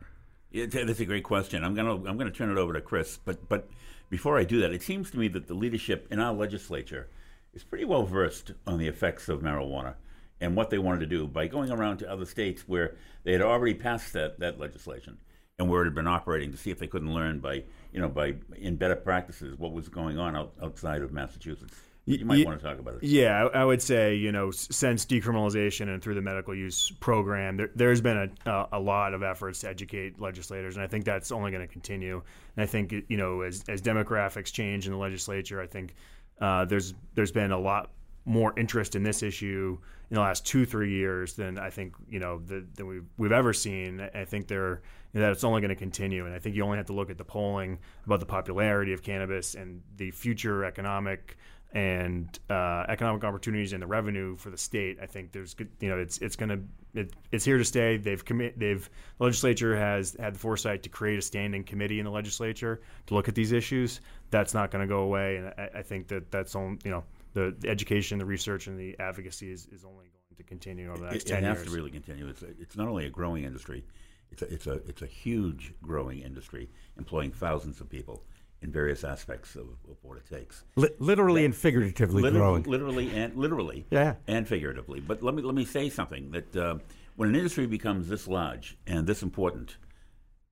That's 0.52 1.00
a 1.00 1.06
great 1.06 1.24
question. 1.24 1.64
I'm 1.64 1.74
gonna 1.74 1.94
I'm 1.94 2.18
gonna 2.18 2.30
turn 2.30 2.50
it 2.50 2.58
over 2.58 2.74
to 2.74 2.82
Chris, 2.82 3.18
but 3.24 3.48
but 3.48 3.70
before 4.10 4.38
I 4.38 4.44
do 4.44 4.60
that, 4.60 4.74
it 4.74 4.82
seems 4.82 5.10
to 5.12 5.18
me 5.18 5.28
that 5.28 5.46
the 5.46 5.54
leadership 5.54 6.08
in 6.10 6.20
our 6.20 6.34
legislature 6.34 7.08
is 7.54 7.64
pretty 7.64 7.84
well 7.84 8.04
versed 8.04 8.52
on 8.66 8.78
the 8.78 8.86
effects 8.86 9.28
of 9.28 9.40
marijuana 9.40 9.94
and 10.40 10.56
what 10.56 10.70
they 10.70 10.78
wanted 10.78 11.00
to 11.00 11.06
do 11.06 11.26
by 11.26 11.46
going 11.46 11.70
around 11.70 11.98
to 11.98 12.10
other 12.10 12.24
states 12.24 12.64
where 12.66 12.96
they 13.24 13.32
had 13.32 13.42
already 13.42 13.74
passed 13.74 14.12
that, 14.12 14.38
that 14.38 14.58
legislation 14.58 15.18
and 15.58 15.68
where 15.68 15.82
it 15.82 15.86
had 15.86 15.94
been 15.94 16.06
operating 16.06 16.52
to 16.52 16.56
see 16.56 16.70
if 16.70 16.78
they 16.78 16.86
couldn't 16.86 17.12
learn 17.12 17.40
by 17.40 17.64
you 17.92 18.00
know 18.00 18.08
by 18.08 18.34
in 18.56 18.76
better 18.76 18.96
practices 18.96 19.58
what 19.58 19.72
was 19.72 19.88
going 19.88 20.18
on 20.18 20.36
out, 20.36 20.52
outside 20.62 21.02
of 21.02 21.12
Massachusetts. 21.12 21.74
You 22.06 22.24
might 22.24 22.46
want 22.46 22.58
to 22.58 22.66
talk 22.66 22.78
about 22.78 22.94
it. 22.94 23.02
Yeah, 23.02 23.48
I, 23.52 23.60
I 23.60 23.64
would 23.66 23.82
say 23.82 24.14
you 24.14 24.32
know 24.32 24.50
since 24.50 25.04
decriminalization 25.04 25.92
and 25.92 26.02
through 26.02 26.14
the 26.14 26.22
medical 26.22 26.54
use 26.54 26.90
program, 27.00 27.58
there, 27.58 27.70
there's 27.74 28.00
been 28.00 28.30
a, 28.46 28.50
a, 28.50 28.68
a 28.72 28.80
lot 28.80 29.12
of 29.12 29.22
efforts 29.22 29.60
to 29.60 29.68
educate 29.68 30.18
legislators, 30.18 30.76
and 30.76 30.84
I 30.84 30.86
think 30.86 31.04
that's 31.04 31.30
only 31.32 31.50
going 31.50 31.66
to 31.66 31.70
continue. 31.70 32.22
And 32.56 32.62
I 32.62 32.66
think 32.66 32.94
you 33.08 33.16
know 33.16 33.42
as 33.42 33.62
as 33.68 33.82
demographics 33.82 34.52
change 34.52 34.86
in 34.86 34.92
the 34.92 34.98
legislature, 34.98 35.60
I 35.60 35.66
think 35.66 35.94
uh, 36.40 36.64
there's 36.64 36.94
there's 37.14 37.32
been 37.32 37.52
a 37.52 37.58
lot 37.58 37.90
more 38.24 38.52
interest 38.58 38.94
in 38.94 39.02
this 39.02 39.22
issue 39.22 39.78
in 40.10 40.14
the 40.14 40.20
last 40.20 40.46
two 40.46 40.64
three 40.64 40.92
years 40.92 41.34
than 41.34 41.58
I 41.58 41.70
think 41.70 41.94
you 42.08 42.18
know 42.18 42.38
the, 42.38 42.64
than 42.74 42.86
we've 42.86 43.06
we've 43.16 43.32
ever 43.32 43.52
seen. 43.52 44.08
I 44.14 44.24
think 44.24 44.48
they're 44.48 44.82
that 45.14 45.32
it's 45.32 45.44
only 45.44 45.60
going 45.60 45.70
to 45.70 45.76
continue, 45.76 46.26
and 46.26 46.34
I 46.34 46.38
think 46.38 46.54
you 46.54 46.62
only 46.64 46.76
have 46.76 46.86
to 46.86 46.92
look 46.92 47.10
at 47.10 47.18
the 47.18 47.24
polling 47.24 47.78
about 48.04 48.20
the 48.20 48.26
popularity 48.26 48.92
of 48.92 49.02
cannabis 49.02 49.54
and 49.54 49.82
the 49.96 50.10
future 50.10 50.64
economic 50.64 51.36
and 51.72 52.38
uh, 52.48 52.84
economic 52.88 53.24
opportunities 53.24 53.72
and 53.72 53.82
the 53.82 53.86
revenue 53.86 54.36
for 54.36 54.50
the 54.50 54.56
state. 54.56 54.98
I 55.02 55.06
think 55.06 55.32
there's 55.32 55.54
you 55.80 55.88
know, 55.88 55.98
it's 55.98 56.18
it's 56.18 56.36
going 56.36 56.50
to 56.50 56.60
it, 56.98 57.12
it's 57.32 57.44
here 57.44 57.58
to 57.58 57.64
stay. 57.64 57.96
They've 57.96 58.24
commit 58.24 58.58
they've 58.58 58.88
the 59.18 59.24
legislature 59.24 59.76
has 59.76 60.16
had 60.18 60.34
the 60.34 60.38
foresight 60.38 60.82
to 60.82 60.88
create 60.88 61.18
a 61.18 61.22
standing 61.22 61.64
committee 61.64 61.98
in 61.98 62.04
the 62.04 62.10
legislature 62.10 62.80
to 63.06 63.14
look 63.14 63.28
at 63.28 63.34
these 63.34 63.52
issues. 63.52 64.00
That's 64.30 64.54
not 64.54 64.70
going 64.70 64.82
to 64.82 64.88
go 64.88 65.00
away, 65.00 65.36
and 65.36 65.46
I, 65.56 65.78
I 65.78 65.82
think 65.82 66.08
that 66.08 66.30
that's 66.30 66.54
on 66.54 66.78
you 66.84 66.90
know 66.90 67.04
the, 67.34 67.54
the 67.58 67.68
education, 67.68 68.18
the 68.18 68.24
research, 68.26 68.66
and 68.66 68.78
the 68.78 68.96
advocacy 68.98 69.50
is, 69.50 69.66
is 69.72 69.84
only 69.84 70.06
going 70.06 70.36
to 70.36 70.42
continue 70.42 70.90
over 70.90 71.04
the 71.04 71.10
next 71.10 71.24
It, 71.24 71.30
it 71.30 71.34
ten 71.34 71.44
has 71.44 71.58
years. 71.58 71.68
to 71.68 71.74
really 71.74 71.90
continue. 71.90 72.28
It's, 72.28 72.42
a, 72.42 72.48
it's 72.60 72.76
not 72.76 72.88
only 72.88 73.06
a 73.06 73.10
growing 73.10 73.44
industry; 73.44 73.84
it's 74.30 74.42
a, 74.42 74.52
it's 74.52 74.66
a 74.66 74.74
it's 74.88 75.02
a 75.02 75.06
huge 75.06 75.74
growing 75.82 76.20
industry, 76.20 76.68
employing 76.96 77.30
thousands 77.32 77.80
of 77.80 77.88
people 77.88 78.24
in 78.62 78.72
various 78.72 79.04
aspects 79.04 79.54
of, 79.54 79.68
of 79.88 79.96
what 80.02 80.18
it 80.18 80.26
takes. 80.28 80.64
Li- 80.76 80.88
literally 80.98 81.44
and 81.44 81.54
figuratively 81.54 82.22
Literally, 82.22 82.62
growing. 82.62 82.62
literally 82.64 83.10
and 83.16 83.36
literally, 83.36 83.86
Yeah. 83.90 84.14
and 84.26 84.48
figuratively. 84.48 85.00
But 85.00 85.22
let 85.22 85.34
me 85.34 85.42
let 85.42 85.54
me 85.54 85.64
say 85.64 85.88
something 85.88 86.30
that 86.32 86.56
uh, 86.56 86.78
when 87.16 87.28
an 87.28 87.36
industry 87.36 87.66
becomes 87.66 88.08
this 88.08 88.26
large 88.26 88.76
and 88.86 89.06
this 89.06 89.22
important, 89.22 89.76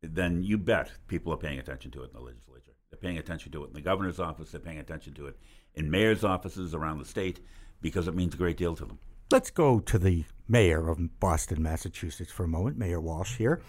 then 0.03 0.43
you 0.43 0.57
bet 0.59 0.91
people 1.09 1.33
are 1.33 1.37
paying 1.37 1.59
attention 1.59 1.91
to 1.93 2.03
it 2.03 2.11
in 2.11 2.13
the 2.13 2.21
legislature. 2.21 2.73
They're 2.91 2.99
paying 3.01 3.19
attention 3.19 3.51
to 3.53 3.65
it 3.65 3.69
in 3.69 3.73
the 3.73 3.81
governor's 3.81 4.21
office. 4.21 4.51
They're 4.53 4.61
paying 4.61 4.79
attention 4.79 5.15
to 5.15 5.27
it 5.27 5.37
in 5.75 5.91
mayor's 5.91 6.23
offices 6.23 6.75
around 6.75 6.99
the 6.99 7.05
state 7.05 7.41
because 7.81 8.07
it 8.09 8.15
means 8.15 8.35
a 8.35 8.39
great 8.39 8.57
deal 8.57 8.77
to 8.77 8.85
them. 8.85 8.99
Let's 9.29 9.51
go 9.51 9.81
to 9.81 9.99
the 9.99 10.25
mayor 10.47 10.89
of 10.89 11.19
Boston, 11.19 11.61
Massachusetts 11.61 12.31
for 12.31 12.45
a 12.45 12.49
moment, 12.49 12.79
Mayor 12.79 13.01
Walsh 13.01 13.39
here. 13.39 13.61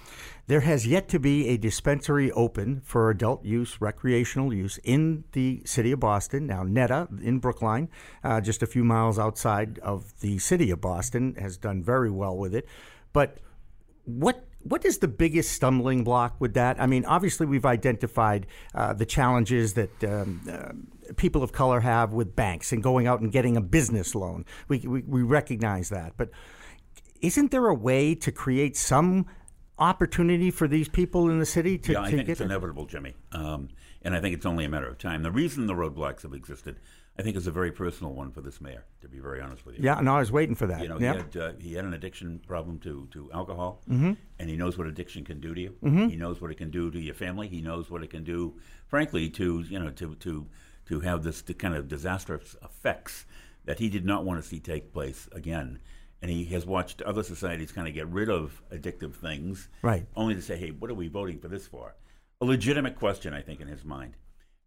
There 0.46 0.60
has 0.60 0.86
yet 0.86 1.10
to 1.10 1.20
be 1.20 1.48
a 1.48 1.58
dispensary 1.58 2.32
open 2.34 2.82
for 2.82 3.10
adult 3.10 3.44
use, 3.44 3.82
recreational 3.82 4.54
use 4.54 4.78
in 4.84 5.24
the 5.32 5.64
city 5.66 5.92
of 5.92 6.00
Boston. 6.00 6.46
Now, 6.46 6.62
NETA 6.62 7.08
in 7.24 7.40
Brookline, 7.40 7.90
uh, 8.24 8.40
just 8.40 8.62
a 8.62 8.68
few 8.68 8.84
miles 8.84 9.18
outside 9.18 9.80
of 9.80 10.20
the 10.20 10.38
city 10.38 10.70
of 10.70 10.80
Boston, 10.80 11.34
has 11.40 11.58
done 11.58 11.82
very 11.82 12.12
well 12.12 12.38
with 12.38 12.54
it. 12.54 12.68
But 13.12 13.40
what 14.06 14.46
what 14.62 14.86
is 14.86 14.98
the 14.98 15.08
biggest 15.08 15.54
stumbling 15.54 16.04
block 16.04 16.36
with 16.40 16.54
that? 16.54 16.80
I 16.80 16.88
mean, 16.88 17.06
obviously 17.06 17.48
we've 17.48 17.66
identified 17.66 18.46
uh, 18.76 18.94
the 18.94 19.06
challenges 19.06 19.74
that 19.76 20.04
um, 20.04 20.42
uh, 20.52 20.74
people 21.16 21.44
of 21.44 21.52
color 21.52 21.80
have 21.80 22.14
with 22.14 22.36
banks 22.36 22.72
and 22.72 22.84
going 22.84 23.08
out 23.08 23.22
and 23.22 23.32
getting 23.32 23.56
a 23.58 23.62
business 23.62 24.14
loan. 24.16 24.46
We, 24.68 24.80
we 24.80 25.02
we 25.04 25.22
recognize 25.24 25.90
that, 25.90 26.14
but 26.18 26.30
isn't 27.22 27.52
there 27.52 27.68
a 27.68 27.74
way 27.74 28.14
to 28.16 28.32
create 28.32 28.76
some 28.78 29.26
opportunity 29.80 30.50
for 30.52 30.68
these 30.68 30.90
people 30.90 31.30
in 31.30 31.40
the 31.40 31.46
city 31.46 31.78
to, 31.78 31.92
yeah, 31.94 32.02
I 32.02 32.10
to 32.12 32.18
think 32.18 32.30
it's 32.30 32.42
inevitable, 32.42 32.86
Jimmy. 32.86 33.14
Um, 33.32 33.70
and 34.02 34.16
I 34.16 34.22
think 34.22 34.36
it's 34.36 34.46
only 34.46 34.66
a 34.66 34.70
matter 34.70 34.88
of 34.88 34.98
time. 34.98 35.24
The 35.24 35.32
reason 35.32 35.68
the 35.68 35.74
roadblocks 35.74 36.24
have 36.24 36.34
existed, 36.34 36.80
I 37.18 37.22
think, 37.22 37.36
is 37.36 37.46
a 37.48 37.52
very 37.52 37.72
personal 37.72 38.14
one 38.14 38.32
for 38.32 38.42
this 38.42 38.60
mayor, 38.62 38.86
to 39.02 39.08
be 39.08 39.20
very 39.20 39.42
honest 39.42 39.66
with 39.66 39.78
you. 39.78 39.84
Yeah, 39.84 40.00
no, 40.02 40.16
I 40.16 40.20
was 40.20 40.32
waiting 40.32 40.56
for 40.56 40.66
that. 40.68 40.82
You 40.82 40.90
know, 40.90 40.98
he, 40.98 41.06
had, 41.06 41.38
uh, 41.38 41.52
he 41.60 41.74
had 41.74 41.86
an 41.86 41.94
addiction 41.94 42.40
problem 42.48 42.80
to, 42.80 43.08
to 43.12 43.30
alcohol, 43.34 43.82
Mm-hmm. 43.90 44.14
and 44.40 44.50
he 44.50 44.56
knows 44.56 44.78
what 44.78 44.88
addiction 44.88 45.24
can 45.26 45.40
do 45.40 45.54
to 45.54 45.62
you. 45.62 45.76
He 45.84 46.16
knows 46.16 46.42
what 46.42 46.50
it 46.52 46.56
can 46.58 46.72
do 46.72 46.90
to 46.90 47.00
your 47.00 47.16
family. 47.16 47.48
He 47.48 47.62
knows 47.62 47.90
what 47.90 48.04
it 48.04 48.10
can 48.10 48.24
do, 48.24 48.56
frankly, 48.88 49.30
to 49.32 49.62
you 49.62 49.80
know 49.80 49.90
to 49.92 50.16
to 50.16 50.48
to 50.88 51.00
have 51.02 51.24
this 51.24 51.42
kind 51.42 51.76
of 51.76 51.88
disastrous 51.88 52.56
effects 52.64 53.26
that 53.66 53.80
he 53.80 53.90
did 53.90 54.06
not 54.06 54.26
want 54.26 54.42
to 54.42 54.48
see 54.48 54.60
take 54.60 54.94
place 54.94 55.28
again. 55.32 55.80
And 56.22 56.32
he 56.32 56.46
has 56.46 56.66
watched 56.66 57.02
other 57.04 57.22
societies 57.24 57.72
kind 57.72 57.88
of 57.88 57.94
get 57.94 58.08
rid 58.08 58.30
of 58.30 58.62
addictive 58.72 59.14
things, 59.14 59.70
Right. 59.82 60.08
Only 60.16 60.34
to 60.36 60.42
say, 60.42 60.58
"Hey, 60.58 60.72
what 60.72 60.90
are 60.90 60.96
we 60.96 61.08
voting 61.08 61.40
for 61.40 61.48
this 61.48 61.68
for?" 61.68 61.96
A 62.42 62.46
legitimate 62.46 62.96
question, 62.96 63.34
I 63.34 63.42
think, 63.42 63.60
in 63.62 63.68
his 63.68 63.84
mind. 63.86 64.16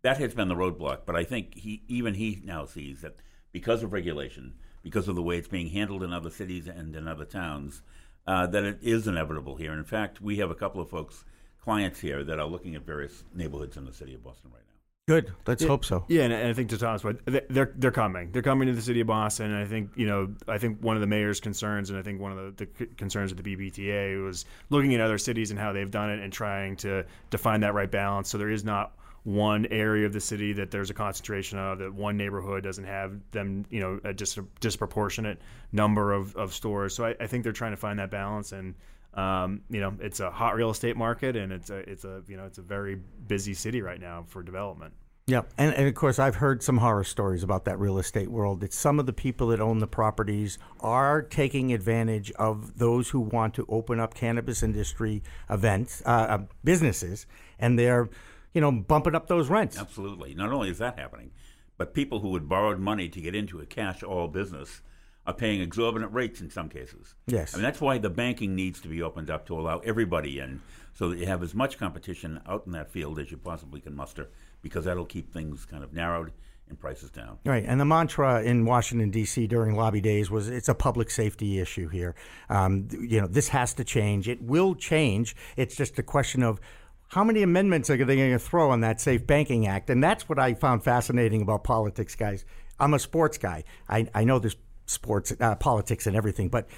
that 0.02 0.16
has 0.18 0.32
been 0.34 0.48
the 0.48 0.54
roadblock. 0.54 1.00
But 1.04 1.14
I 1.16 1.24
think 1.24 1.54
he, 1.56 1.82
even 1.86 2.14
he 2.14 2.40
now 2.44 2.64
sees 2.64 3.02
that 3.02 3.16
because 3.52 3.82
of 3.82 3.92
regulation, 3.92 4.54
because 4.82 5.08
of 5.08 5.14
the 5.14 5.22
way 5.22 5.36
it's 5.36 5.48
being 5.48 5.68
handled 5.70 6.02
in 6.02 6.10
other 6.12 6.30
cities 6.30 6.66
and 6.68 6.96
in 6.96 7.06
other 7.06 7.26
towns, 7.26 7.82
uh, 8.26 8.46
that 8.46 8.64
it 8.64 8.78
is 8.80 9.06
inevitable 9.06 9.56
here. 9.56 9.72
And 9.72 9.78
in 9.78 9.84
fact, 9.84 10.20
we 10.22 10.38
have 10.38 10.50
a 10.50 10.54
couple 10.54 10.80
of 10.80 10.88
folks, 10.88 11.24
clients 11.60 12.00
here, 12.00 12.24
that 12.24 12.38
are 12.38 12.46
looking 12.46 12.74
at 12.76 12.86
various 12.86 13.24
neighborhoods 13.34 13.76
in 13.76 13.84
the 13.84 13.92
city 13.92 14.14
of 14.14 14.22
Boston 14.24 14.50
right 14.54 14.62
now. 14.66 14.69
Good. 15.10 15.32
Let's 15.44 15.64
hope 15.64 15.84
so. 15.84 16.04
Yeah, 16.06 16.22
and, 16.22 16.32
and 16.32 16.48
I 16.48 16.52
think 16.52 16.70
to 16.70 16.78
Tom's 16.78 17.02
point, 17.02 17.20
they- 17.26 17.44
they're 17.50 17.72
they're 17.74 17.90
coming. 17.90 18.30
They're 18.30 18.42
coming 18.42 18.68
to 18.68 18.74
the 18.74 18.80
city 18.80 19.00
of 19.00 19.08
Boston. 19.08 19.46
And 19.50 19.56
I 19.56 19.64
think 19.64 19.90
you 19.96 20.06
know, 20.06 20.32
I 20.46 20.58
think 20.58 20.80
one 20.82 20.96
of 20.96 21.00
the 21.00 21.08
mayor's 21.08 21.40
concerns, 21.40 21.90
and 21.90 21.98
I 21.98 22.02
think 22.02 22.20
one 22.20 22.30
of 22.30 22.56
the, 22.56 22.68
the 22.76 22.86
concerns 22.86 23.32
of 23.32 23.42
the 23.42 23.56
BBTA 23.56 24.24
was 24.24 24.44
looking 24.68 24.94
at 24.94 25.00
other 25.00 25.18
cities 25.18 25.50
and 25.50 25.58
how 25.58 25.72
they've 25.72 25.90
done 25.90 26.10
it, 26.10 26.20
and 26.20 26.32
trying 26.32 26.76
to 26.76 27.04
define 27.30 27.60
that 27.62 27.74
right 27.74 27.90
balance. 27.90 28.28
So 28.30 28.38
there 28.38 28.50
is 28.50 28.62
not 28.64 28.92
one 29.24 29.66
area 29.66 30.06
of 30.06 30.12
the 30.12 30.20
city 30.20 30.52
that 30.52 30.70
there's 30.70 30.90
a 30.90 30.94
concentration 30.94 31.58
of 31.58 31.78
that 31.80 31.92
one 31.92 32.16
neighborhood 32.16 32.62
doesn't 32.62 32.84
have 32.84 33.12
them 33.32 33.66
you 33.68 33.78
know 33.80 34.00
a 34.04 34.14
dis- 34.14 34.38
disproportionate 34.60 35.38
number 35.72 36.12
of, 36.14 36.34
of 36.36 36.54
stores 36.54 36.94
so 36.94 37.04
I, 37.04 37.14
I 37.20 37.26
think 37.26 37.44
they're 37.44 37.52
trying 37.52 37.72
to 37.72 37.76
find 37.76 37.98
that 37.98 38.10
balance 38.10 38.52
and 38.52 38.74
um, 39.14 39.62
you 39.70 39.80
know 39.80 39.94
it's 40.00 40.20
a 40.20 40.30
hot 40.30 40.54
real 40.54 40.70
estate 40.70 40.96
market 40.96 41.36
and 41.36 41.52
it's 41.52 41.70
a 41.70 41.78
it's 41.78 42.04
a 42.04 42.22
you 42.28 42.36
know 42.36 42.44
it's 42.44 42.58
a 42.58 42.62
very 42.62 42.96
busy 43.26 43.54
city 43.54 43.82
right 43.82 44.00
now 44.00 44.24
for 44.28 44.42
development 44.42 44.92
Yeah, 45.26 45.42
and, 45.56 45.72
and 45.74 45.86
of 45.86 45.94
course, 45.94 46.18
I've 46.18 46.36
heard 46.36 46.60
some 46.62 46.78
horror 46.78 47.04
stories 47.04 47.44
about 47.44 47.64
that 47.66 47.78
real 47.78 47.98
estate 47.98 48.28
world. 48.30 48.60
That 48.60 48.72
some 48.72 48.98
of 48.98 49.06
the 49.06 49.12
people 49.12 49.48
that 49.48 49.60
own 49.60 49.78
the 49.78 49.86
properties 49.86 50.58
are 50.80 51.22
taking 51.22 51.72
advantage 51.72 52.32
of 52.32 52.78
those 52.78 53.10
who 53.10 53.20
want 53.20 53.54
to 53.54 53.66
open 53.68 54.00
up 54.00 54.14
cannabis 54.14 54.62
industry 54.62 55.22
events, 55.48 56.02
uh, 56.04 56.08
uh, 56.08 56.38
businesses, 56.64 57.26
and 57.60 57.78
they're, 57.78 58.08
you 58.54 58.60
know, 58.60 58.72
bumping 58.72 59.14
up 59.14 59.28
those 59.28 59.48
rents. 59.48 59.78
Absolutely. 59.78 60.34
Not 60.34 60.50
only 60.50 60.70
is 60.70 60.78
that 60.78 60.98
happening, 60.98 61.30
but 61.78 61.94
people 61.94 62.20
who 62.20 62.34
had 62.34 62.48
borrowed 62.48 62.80
money 62.80 63.08
to 63.08 63.20
get 63.20 63.34
into 63.34 63.60
a 63.60 63.66
cash 63.66 64.02
all 64.02 64.26
business 64.26 64.82
are 65.26 65.34
paying 65.34 65.60
exorbitant 65.60 66.12
rates 66.12 66.40
in 66.40 66.50
some 66.50 66.68
cases. 66.68 67.14
Yes. 67.26 67.54
I 67.54 67.58
mean, 67.58 67.64
that's 67.64 67.80
why 67.80 67.98
the 67.98 68.10
banking 68.10 68.54
needs 68.54 68.80
to 68.80 68.88
be 68.88 69.02
opened 69.02 69.30
up 69.30 69.46
to 69.46 69.58
allow 69.58 69.78
everybody 69.80 70.38
in 70.38 70.62
so 70.94 71.10
that 71.10 71.18
you 71.18 71.26
have 71.26 71.42
as 71.42 71.54
much 71.54 71.78
competition 71.78 72.40
out 72.48 72.64
in 72.66 72.72
that 72.72 72.90
field 72.90 73.18
as 73.18 73.30
you 73.30 73.36
possibly 73.36 73.80
can 73.80 73.94
muster 73.94 74.30
because 74.62 74.84
that'll 74.84 75.06
keep 75.06 75.32
things 75.32 75.64
kind 75.64 75.84
of 75.84 75.92
narrowed 75.92 76.32
and 76.68 76.78
prices 76.78 77.10
down. 77.10 77.38
Right, 77.44 77.64
and 77.66 77.80
the 77.80 77.84
mantra 77.84 78.42
in 78.42 78.64
Washington 78.64 79.10
D.C. 79.10 79.46
during 79.48 79.74
lobby 79.74 80.00
days 80.00 80.30
was 80.30 80.48
it's 80.48 80.68
a 80.68 80.74
public 80.74 81.10
safety 81.10 81.58
issue 81.58 81.88
here. 81.88 82.14
Um, 82.48 82.88
you 82.92 83.20
know, 83.20 83.26
this 83.26 83.48
has 83.48 83.74
to 83.74 83.84
change. 83.84 84.28
It 84.28 84.40
will 84.40 84.74
change. 84.74 85.36
It's 85.56 85.76
just 85.76 85.98
a 85.98 86.02
question 86.02 86.42
of 86.42 86.60
how 87.08 87.24
many 87.24 87.42
amendments 87.42 87.90
are 87.90 87.96
they 87.96 88.16
going 88.16 88.30
to 88.30 88.38
throw 88.38 88.70
on 88.70 88.82
that 88.82 89.00
Safe 89.00 89.26
Banking 89.26 89.66
Act, 89.66 89.90
and 89.90 90.02
that's 90.02 90.28
what 90.28 90.38
I 90.38 90.54
found 90.54 90.84
fascinating 90.84 91.42
about 91.42 91.64
politics, 91.64 92.14
guys. 92.14 92.44
I'm 92.78 92.94
a 92.94 92.98
sports 92.98 93.36
guy. 93.36 93.64
I, 93.88 94.08
I 94.14 94.24
know 94.24 94.38
there's 94.38 94.56
sports, 94.90 95.32
uh, 95.40 95.54
politics, 95.56 96.06
and 96.06 96.16
everything, 96.16 96.48
but 96.48 96.68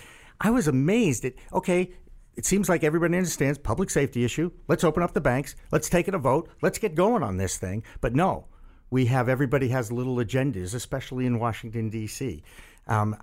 I 0.40 0.50
was 0.50 0.68
amazed 0.68 1.24
at 1.24 1.34
okay. 1.52 1.92
It 2.34 2.46
seems 2.46 2.66
like 2.68 2.82
everybody 2.82 3.14
understands 3.18 3.58
public 3.58 3.90
safety 3.90 4.24
issue. 4.24 4.50
Let's 4.66 4.84
open 4.84 5.02
up 5.02 5.12
the 5.12 5.20
banks. 5.20 5.54
Let's 5.70 5.90
take 5.90 6.08
it 6.08 6.14
a 6.14 6.18
vote. 6.18 6.48
Let's 6.62 6.78
get 6.78 6.94
going 6.94 7.22
on 7.22 7.36
this 7.36 7.58
thing. 7.58 7.84
But 8.00 8.14
no, 8.14 8.46
we 8.88 9.04
have 9.06 9.28
everybody 9.28 9.68
has 9.68 9.92
little 9.92 10.16
agendas, 10.16 10.74
especially 10.74 11.26
in 11.26 11.38
Washington 11.38 11.90
D.C. 11.90 12.42
Um, 12.86 13.16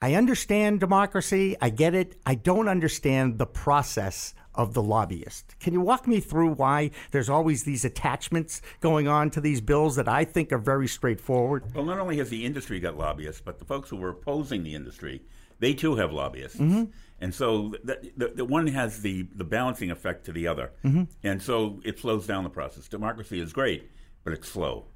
I 0.00 0.14
understand 0.14 0.80
democracy. 0.80 1.56
I 1.60 1.70
get 1.70 1.94
it. 1.94 2.16
I 2.26 2.34
don't 2.34 2.68
understand 2.68 3.38
the 3.38 3.46
process 3.46 4.34
of 4.54 4.74
the 4.74 4.82
lobbyist. 4.82 5.58
Can 5.60 5.72
you 5.72 5.80
walk 5.80 6.06
me 6.06 6.20
through 6.20 6.52
why 6.54 6.90
there's 7.10 7.28
always 7.28 7.64
these 7.64 7.84
attachments 7.84 8.62
going 8.80 9.08
on 9.08 9.30
to 9.30 9.40
these 9.40 9.60
bills 9.60 9.96
that 9.96 10.08
I 10.08 10.24
think 10.24 10.52
are 10.52 10.58
very 10.58 10.88
straightforward? 10.88 11.74
Well, 11.74 11.84
not 11.84 11.98
only 11.98 12.18
has 12.18 12.30
the 12.30 12.44
industry 12.44 12.80
got 12.80 12.96
lobbyists, 12.96 13.40
but 13.44 13.58
the 13.58 13.64
folks 13.64 13.90
who 13.90 13.96
were 13.96 14.10
opposing 14.10 14.62
the 14.62 14.74
industry, 14.74 15.22
they 15.58 15.74
too 15.74 15.96
have 15.96 16.12
lobbyists. 16.12 16.58
Mm-hmm. 16.58 16.84
And 17.20 17.34
so 17.34 17.74
the, 17.84 18.10
the, 18.16 18.28
the 18.28 18.44
one 18.44 18.66
has 18.66 19.02
the, 19.02 19.28
the 19.34 19.44
balancing 19.44 19.90
effect 19.90 20.24
to 20.26 20.32
the 20.32 20.46
other. 20.46 20.72
Mm-hmm. 20.84 21.04
And 21.22 21.42
so 21.42 21.80
it 21.84 21.98
slows 21.98 22.26
down 22.26 22.44
the 22.44 22.50
process. 22.50 22.88
Democracy 22.88 23.40
is 23.40 23.52
great, 23.52 23.90
but 24.24 24.32
it's 24.32 24.48
slow. 24.48 24.86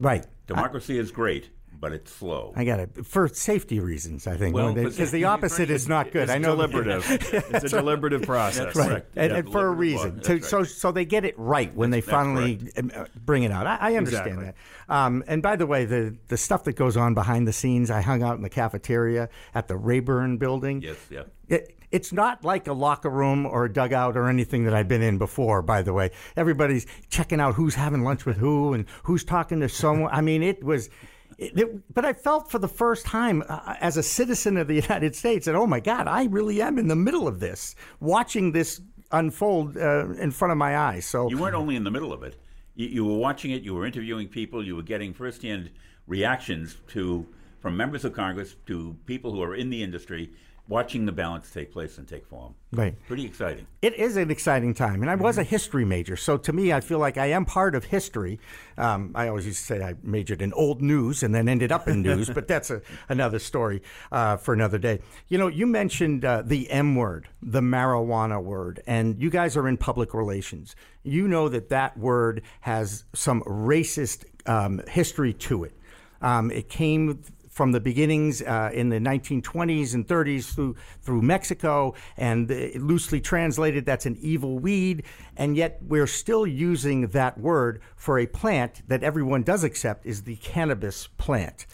Right. 0.00 0.26
Democracy 0.46 0.98
is 0.98 1.10
great, 1.10 1.50
but 1.80 1.92
it's 1.92 2.12
slow. 2.12 2.52
I 2.56 2.64
got 2.64 2.80
it 2.80 3.04
for 3.06 3.28
safety 3.28 3.80
reasons. 3.80 4.26
I 4.26 4.36
think 4.36 4.54
Well, 4.54 4.74
for 4.74 4.82
because 4.84 5.10
the 5.10 5.24
opposite 5.24 5.70
is 5.70 5.88
not 5.88 6.10
good. 6.12 6.24
it's 6.24 6.32
I 6.32 6.38
know 6.38 6.54
deliberative 6.56 7.04
it's 7.32 7.64
a 7.64 7.68
deliberative 7.68 8.22
process 8.22 8.74
Right. 8.76 8.90
Right, 8.90 9.04
and, 9.16 9.30
Yeah, 9.32 9.38
and 9.38 9.52
for 9.52 9.66
a 9.66 9.70
reason. 9.70 10.16
law. 10.16 10.22
So, 10.22 10.34
That's 10.34 10.48
so, 10.48 10.62
so 10.64 10.92
they 10.92 11.04
get 11.04 11.24
it 11.24 11.38
right 11.38 11.74
when 11.74 11.90
they 11.90 12.00
finally 12.00 12.60
um, 12.76 12.90
uh, 12.94 13.04
bring 13.24 13.42
it 13.42 13.50
out. 13.50 13.66
I, 13.66 13.76
I 13.80 13.94
understand 13.96 14.26
Exactly. 14.28 14.44
that. 14.46 14.54
Um, 14.94 15.24
and 15.26 15.42
by 15.42 15.56
the 15.56 15.66
way, 15.66 15.84
the 15.84 16.16
the 16.28 16.36
stuff 16.36 16.64
that 16.64 16.74
goes 16.74 16.96
on 16.96 17.14
behind 17.14 17.48
the 17.48 17.52
scenes, 17.52 17.90
I 17.90 18.00
hung 18.02 18.22
out 18.22 18.36
in 18.36 18.42
the 18.42 18.50
cafeteria 18.50 19.28
at 19.54 19.68
the 19.68 19.76
Rayburn 19.76 20.36
building. 20.38 20.82
Yes, 20.82 20.96
yeah. 21.10 21.22
It, 21.48 21.76
it's 21.90 22.12
not 22.12 22.44
like 22.44 22.66
a 22.66 22.72
locker 22.72 23.08
room 23.08 23.46
or 23.46 23.66
a 23.66 23.72
dugout 23.72 24.16
or 24.16 24.28
anything 24.28 24.64
that 24.64 24.74
I've 24.74 24.88
been 24.88 25.00
in 25.02 25.16
before, 25.16 25.62
by 25.62 25.80
the 25.82 25.92
way. 25.92 26.10
Everybody's 26.36 26.86
checking 27.08 27.38
out 27.38 27.54
who's 27.54 27.76
having 27.76 28.02
lunch 28.02 28.26
with 28.26 28.36
who 28.36 28.72
and 28.74 28.86
who's 29.04 29.22
talking 29.22 29.60
to 29.60 29.68
someone. 29.68 30.10
I 30.12 30.20
mean, 30.20 30.42
it 30.42 30.62
was. 30.64 30.90
It, 31.38 31.58
it- 31.58 31.94
but 31.94 32.04
I 32.04 32.12
felt 32.12 32.50
for 32.50 32.58
the 32.58 32.68
first 32.68 33.06
time 33.06 33.42
uh, 33.48 33.74
as 33.80 33.96
a 33.96 34.02
citizen 34.02 34.56
of 34.56 34.66
the 34.68 34.74
United 34.86 35.14
States 35.16 35.46
that, 35.46 35.54
oh 35.54 35.66
my 35.66 35.80
God, 35.80 36.06
I 36.08 36.24
really 36.24 36.60
am 36.62 36.78
in 36.78 36.88
the 36.88 36.96
middle 36.96 37.26
of 37.28 37.40
this, 37.40 37.74
watching 38.00 38.52
this 38.52 38.80
unfold 39.12 39.76
uh, 39.76 40.10
in 40.14 40.30
front 40.30 40.52
of 40.52 40.58
my 40.58 40.76
eyes. 40.76 41.06
So, 41.06 41.28
You 41.30 41.38
weren't 41.38 41.54
only 41.54 41.76
in 41.76 41.84
the 41.84 41.90
middle 41.90 42.12
of 42.12 42.22
it. 42.22 42.36
You, 42.74 42.88
you 42.88 43.04
were 43.04 43.16
watching 43.16 43.50
it. 43.52 43.62
You 43.62 43.74
were 43.74 43.86
interviewing 43.86 44.28
people. 44.28 44.64
You 44.64 44.76
were 44.76 44.82
getting 44.82 45.12
firsthand 45.14 45.70
reactions 46.06 46.76
to 46.88 47.26
from 47.60 47.76
members 47.76 48.04
of 48.04 48.12
Congress 48.12 48.56
to 48.66 48.94
people 49.06 49.32
who 49.32 49.40
are 49.42 49.54
in 49.54 49.70
the 49.70 49.82
industry, 49.82 50.30
watching 50.66 51.04
the 51.04 51.12
balance 51.12 51.50
take 51.50 51.70
place 51.72 51.98
and 51.98 52.08
take 52.08 52.26
form. 52.26 52.54
right. 52.72 52.94
Pretty 53.06 53.26
exciting. 53.26 53.66
It 53.82 53.94
is 53.94 54.16
an 54.16 54.30
exciting 54.30 54.72
time, 54.72 55.02
and 55.02 55.10
I 55.10 55.14
was 55.14 55.36
a 55.36 55.42
history 55.42 55.84
major, 55.84 56.16
so 56.16 56.38
to 56.38 56.52
me, 56.52 56.72
I 56.72 56.80
feel 56.80 56.98
like 56.98 57.18
I 57.18 57.26
am 57.26 57.44
part 57.44 57.74
of 57.74 57.84
history. 57.84 58.40
Um, 58.78 59.12
I 59.14 59.28
always 59.28 59.46
used 59.46 59.58
to 59.58 59.64
say 59.64 59.82
I 59.82 59.94
majored 60.02 60.40
in 60.40 60.52
old 60.54 60.80
news 60.80 61.22
and 61.22 61.34
then 61.34 61.48
ended 61.48 61.70
up 61.70 61.86
in 61.86 62.00
news, 62.02 62.30
but 62.30 62.48
that's 62.48 62.70
a, 62.70 62.80
another 63.08 63.38
story 63.38 63.82
uh, 64.10 64.38
for 64.38 64.54
another 64.54 64.78
day. 64.78 65.00
You 65.28 65.36
know, 65.36 65.48
you 65.48 65.66
mentioned 65.66 66.24
uh, 66.24 66.42
the 66.44 66.70
M 66.70 66.94
word, 66.94 67.28
the 67.42 67.60
marijuana 67.60 68.42
word, 68.42 68.82
and 68.86 69.20
you 69.20 69.28
guys 69.28 69.56
are 69.56 69.68
in 69.68 69.76
public 69.76 70.14
relations. 70.14 70.74
You 71.02 71.28
know 71.28 71.50
that 71.50 71.68
that 71.68 71.98
word 71.98 72.42
has 72.62 73.04
some 73.12 73.42
racist 73.42 74.24
um, 74.46 74.80
history 74.88 75.34
to 75.34 75.64
it. 75.64 75.74
Um, 76.22 76.50
it 76.50 76.70
came 76.70 77.22
from 77.54 77.70
the 77.70 77.80
beginnings 77.80 78.42
uh, 78.42 78.68
in 78.74 78.88
the 78.88 78.98
1920s 78.98 79.94
and 79.94 80.06
30s 80.06 80.52
through 80.54 80.74
through 81.02 81.22
Mexico, 81.22 81.94
and 82.16 82.50
loosely 82.76 83.20
translated, 83.20 83.86
that's 83.86 84.06
an 84.06 84.18
evil 84.20 84.58
weed. 84.58 85.04
And 85.36 85.56
yet, 85.56 85.78
we're 85.80 86.08
still 86.08 86.46
using 86.46 87.06
that 87.08 87.38
word 87.38 87.80
for 87.96 88.18
a 88.18 88.26
plant 88.26 88.82
that 88.88 89.02
everyone 89.04 89.44
does 89.44 89.62
accept 89.64 90.04
is 90.04 90.22
the 90.24 90.36
cannabis 90.36 91.06
plant. 91.16 91.64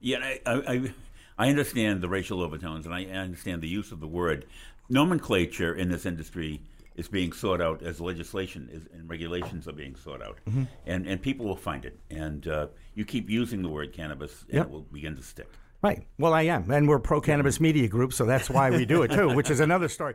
Yeah, 0.00 0.18
I, 0.18 0.40
I- 0.46 0.94
I 1.38 1.48
understand 1.48 2.02
the 2.02 2.10
racial 2.10 2.42
overtones, 2.42 2.84
and 2.84 2.94
I 2.94 3.04
understand 3.06 3.62
the 3.62 3.68
use 3.68 3.90
of 3.90 4.00
the 4.00 4.06
word. 4.06 4.44
Nomenclature 4.90 5.74
in 5.74 5.88
this 5.88 6.04
industry 6.04 6.60
is 6.96 7.08
being 7.08 7.32
sought 7.32 7.60
out 7.60 7.82
as 7.82 8.00
legislation 8.00 8.68
is, 8.72 8.82
and 8.92 9.08
regulations 9.08 9.66
are 9.68 9.72
being 9.72 9.96
sought 9.96 10.22
out, 10.22 10.38
and 10.86 11.06
and 11.06 11.20
people 11.22 11.46
will 11.46 11.56
find 11.56 11.84
it. 11.84 11.98
And 12.10 12.46
uh, 12.46 12.66
you 12.94 13.04
keep 13.04 13.28
using 13.30 13.62
the 13.62 13.68
word 13.68 13.92
cannabis, 13.92 14.42
and 14.48 14.54
Yep. 14.54 14.66
it 14.66 14.70
will 14.70 14.82
begin 14.82 15.16
to 15.16 15.22
stick. 15.22 15.48
Right. 15.82 16.06
Well, 16.18 16.32
I 16.32 16.42
am, 16.42 16.70
and 16.70 16.86
we're 16.88 17.00
pro 17.00 17.20
cannabis 17.20 17.60
media 17.60 17.88
group, 17.88 18.12
so 18.12 18.24
that's 18.24 18.48
why 18.48 18.70
we 18.70 18.84
do 18.84 19.02
it 19.02 19.10
too, 19.10 19.34
which 19.34 19.50
is 19.50 19.60
another 19.60 19.88
story. 19.88 20.14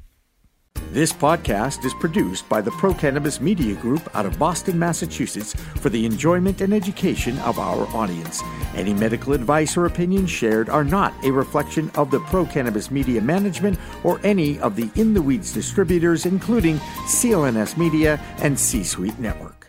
This 0.91 1.13
podcast 1.13 1.85
is 1.85 1.93
produced 1.93 2.49
by 2.49 2.59
the 2.59 2.71
Pro 2.71 2.93
Cannabis 2.93 3.39
Media 3.39 3.75
Group 3.75 4.13
out 4.13 4.25
of 4.25 4.37
Boston, 4.37 4.77
Massachusetts, 4.77 5.53
for 5.53 5.87
the 5.87 6.05
enjoyment 6.05 6.59
and 6.59 6.73
education 6.73 7.39
of 7.39 7.57
our 7.59 7.87
audience. 7.95 8.43
Any 8.75 8.93
medical 8.93 9.31
advice 9.31 9.77
or 9.77 9.85
opinions 9.85 10.29
shared 10.29 10.67
are 10.67 10.83
not 10.83 11.13
a 11.23 11.31
reflection 11.31 11.89
of 11.95 12.11
the 12.11 12.19
Pro 12.19 12.45
Cannabis 12.45 12.91
Media 12.91 13.21
Management 13.21 13.79
or 14.03 14.19
any 14.25 14.59
of 14.59 14.75
the 14.75 14.89
In 14.95 15.13
the 15.13 15.21
Weeds 15.21 15.53
distributors, 15.53 16.25
including 16.25 16.77
CLNS 17.07 17.77
Media 17.77 18.19
and 18.39 18.59
C 18.59 18.83
Suite 18.83 19.17
Network. 19.17 19.60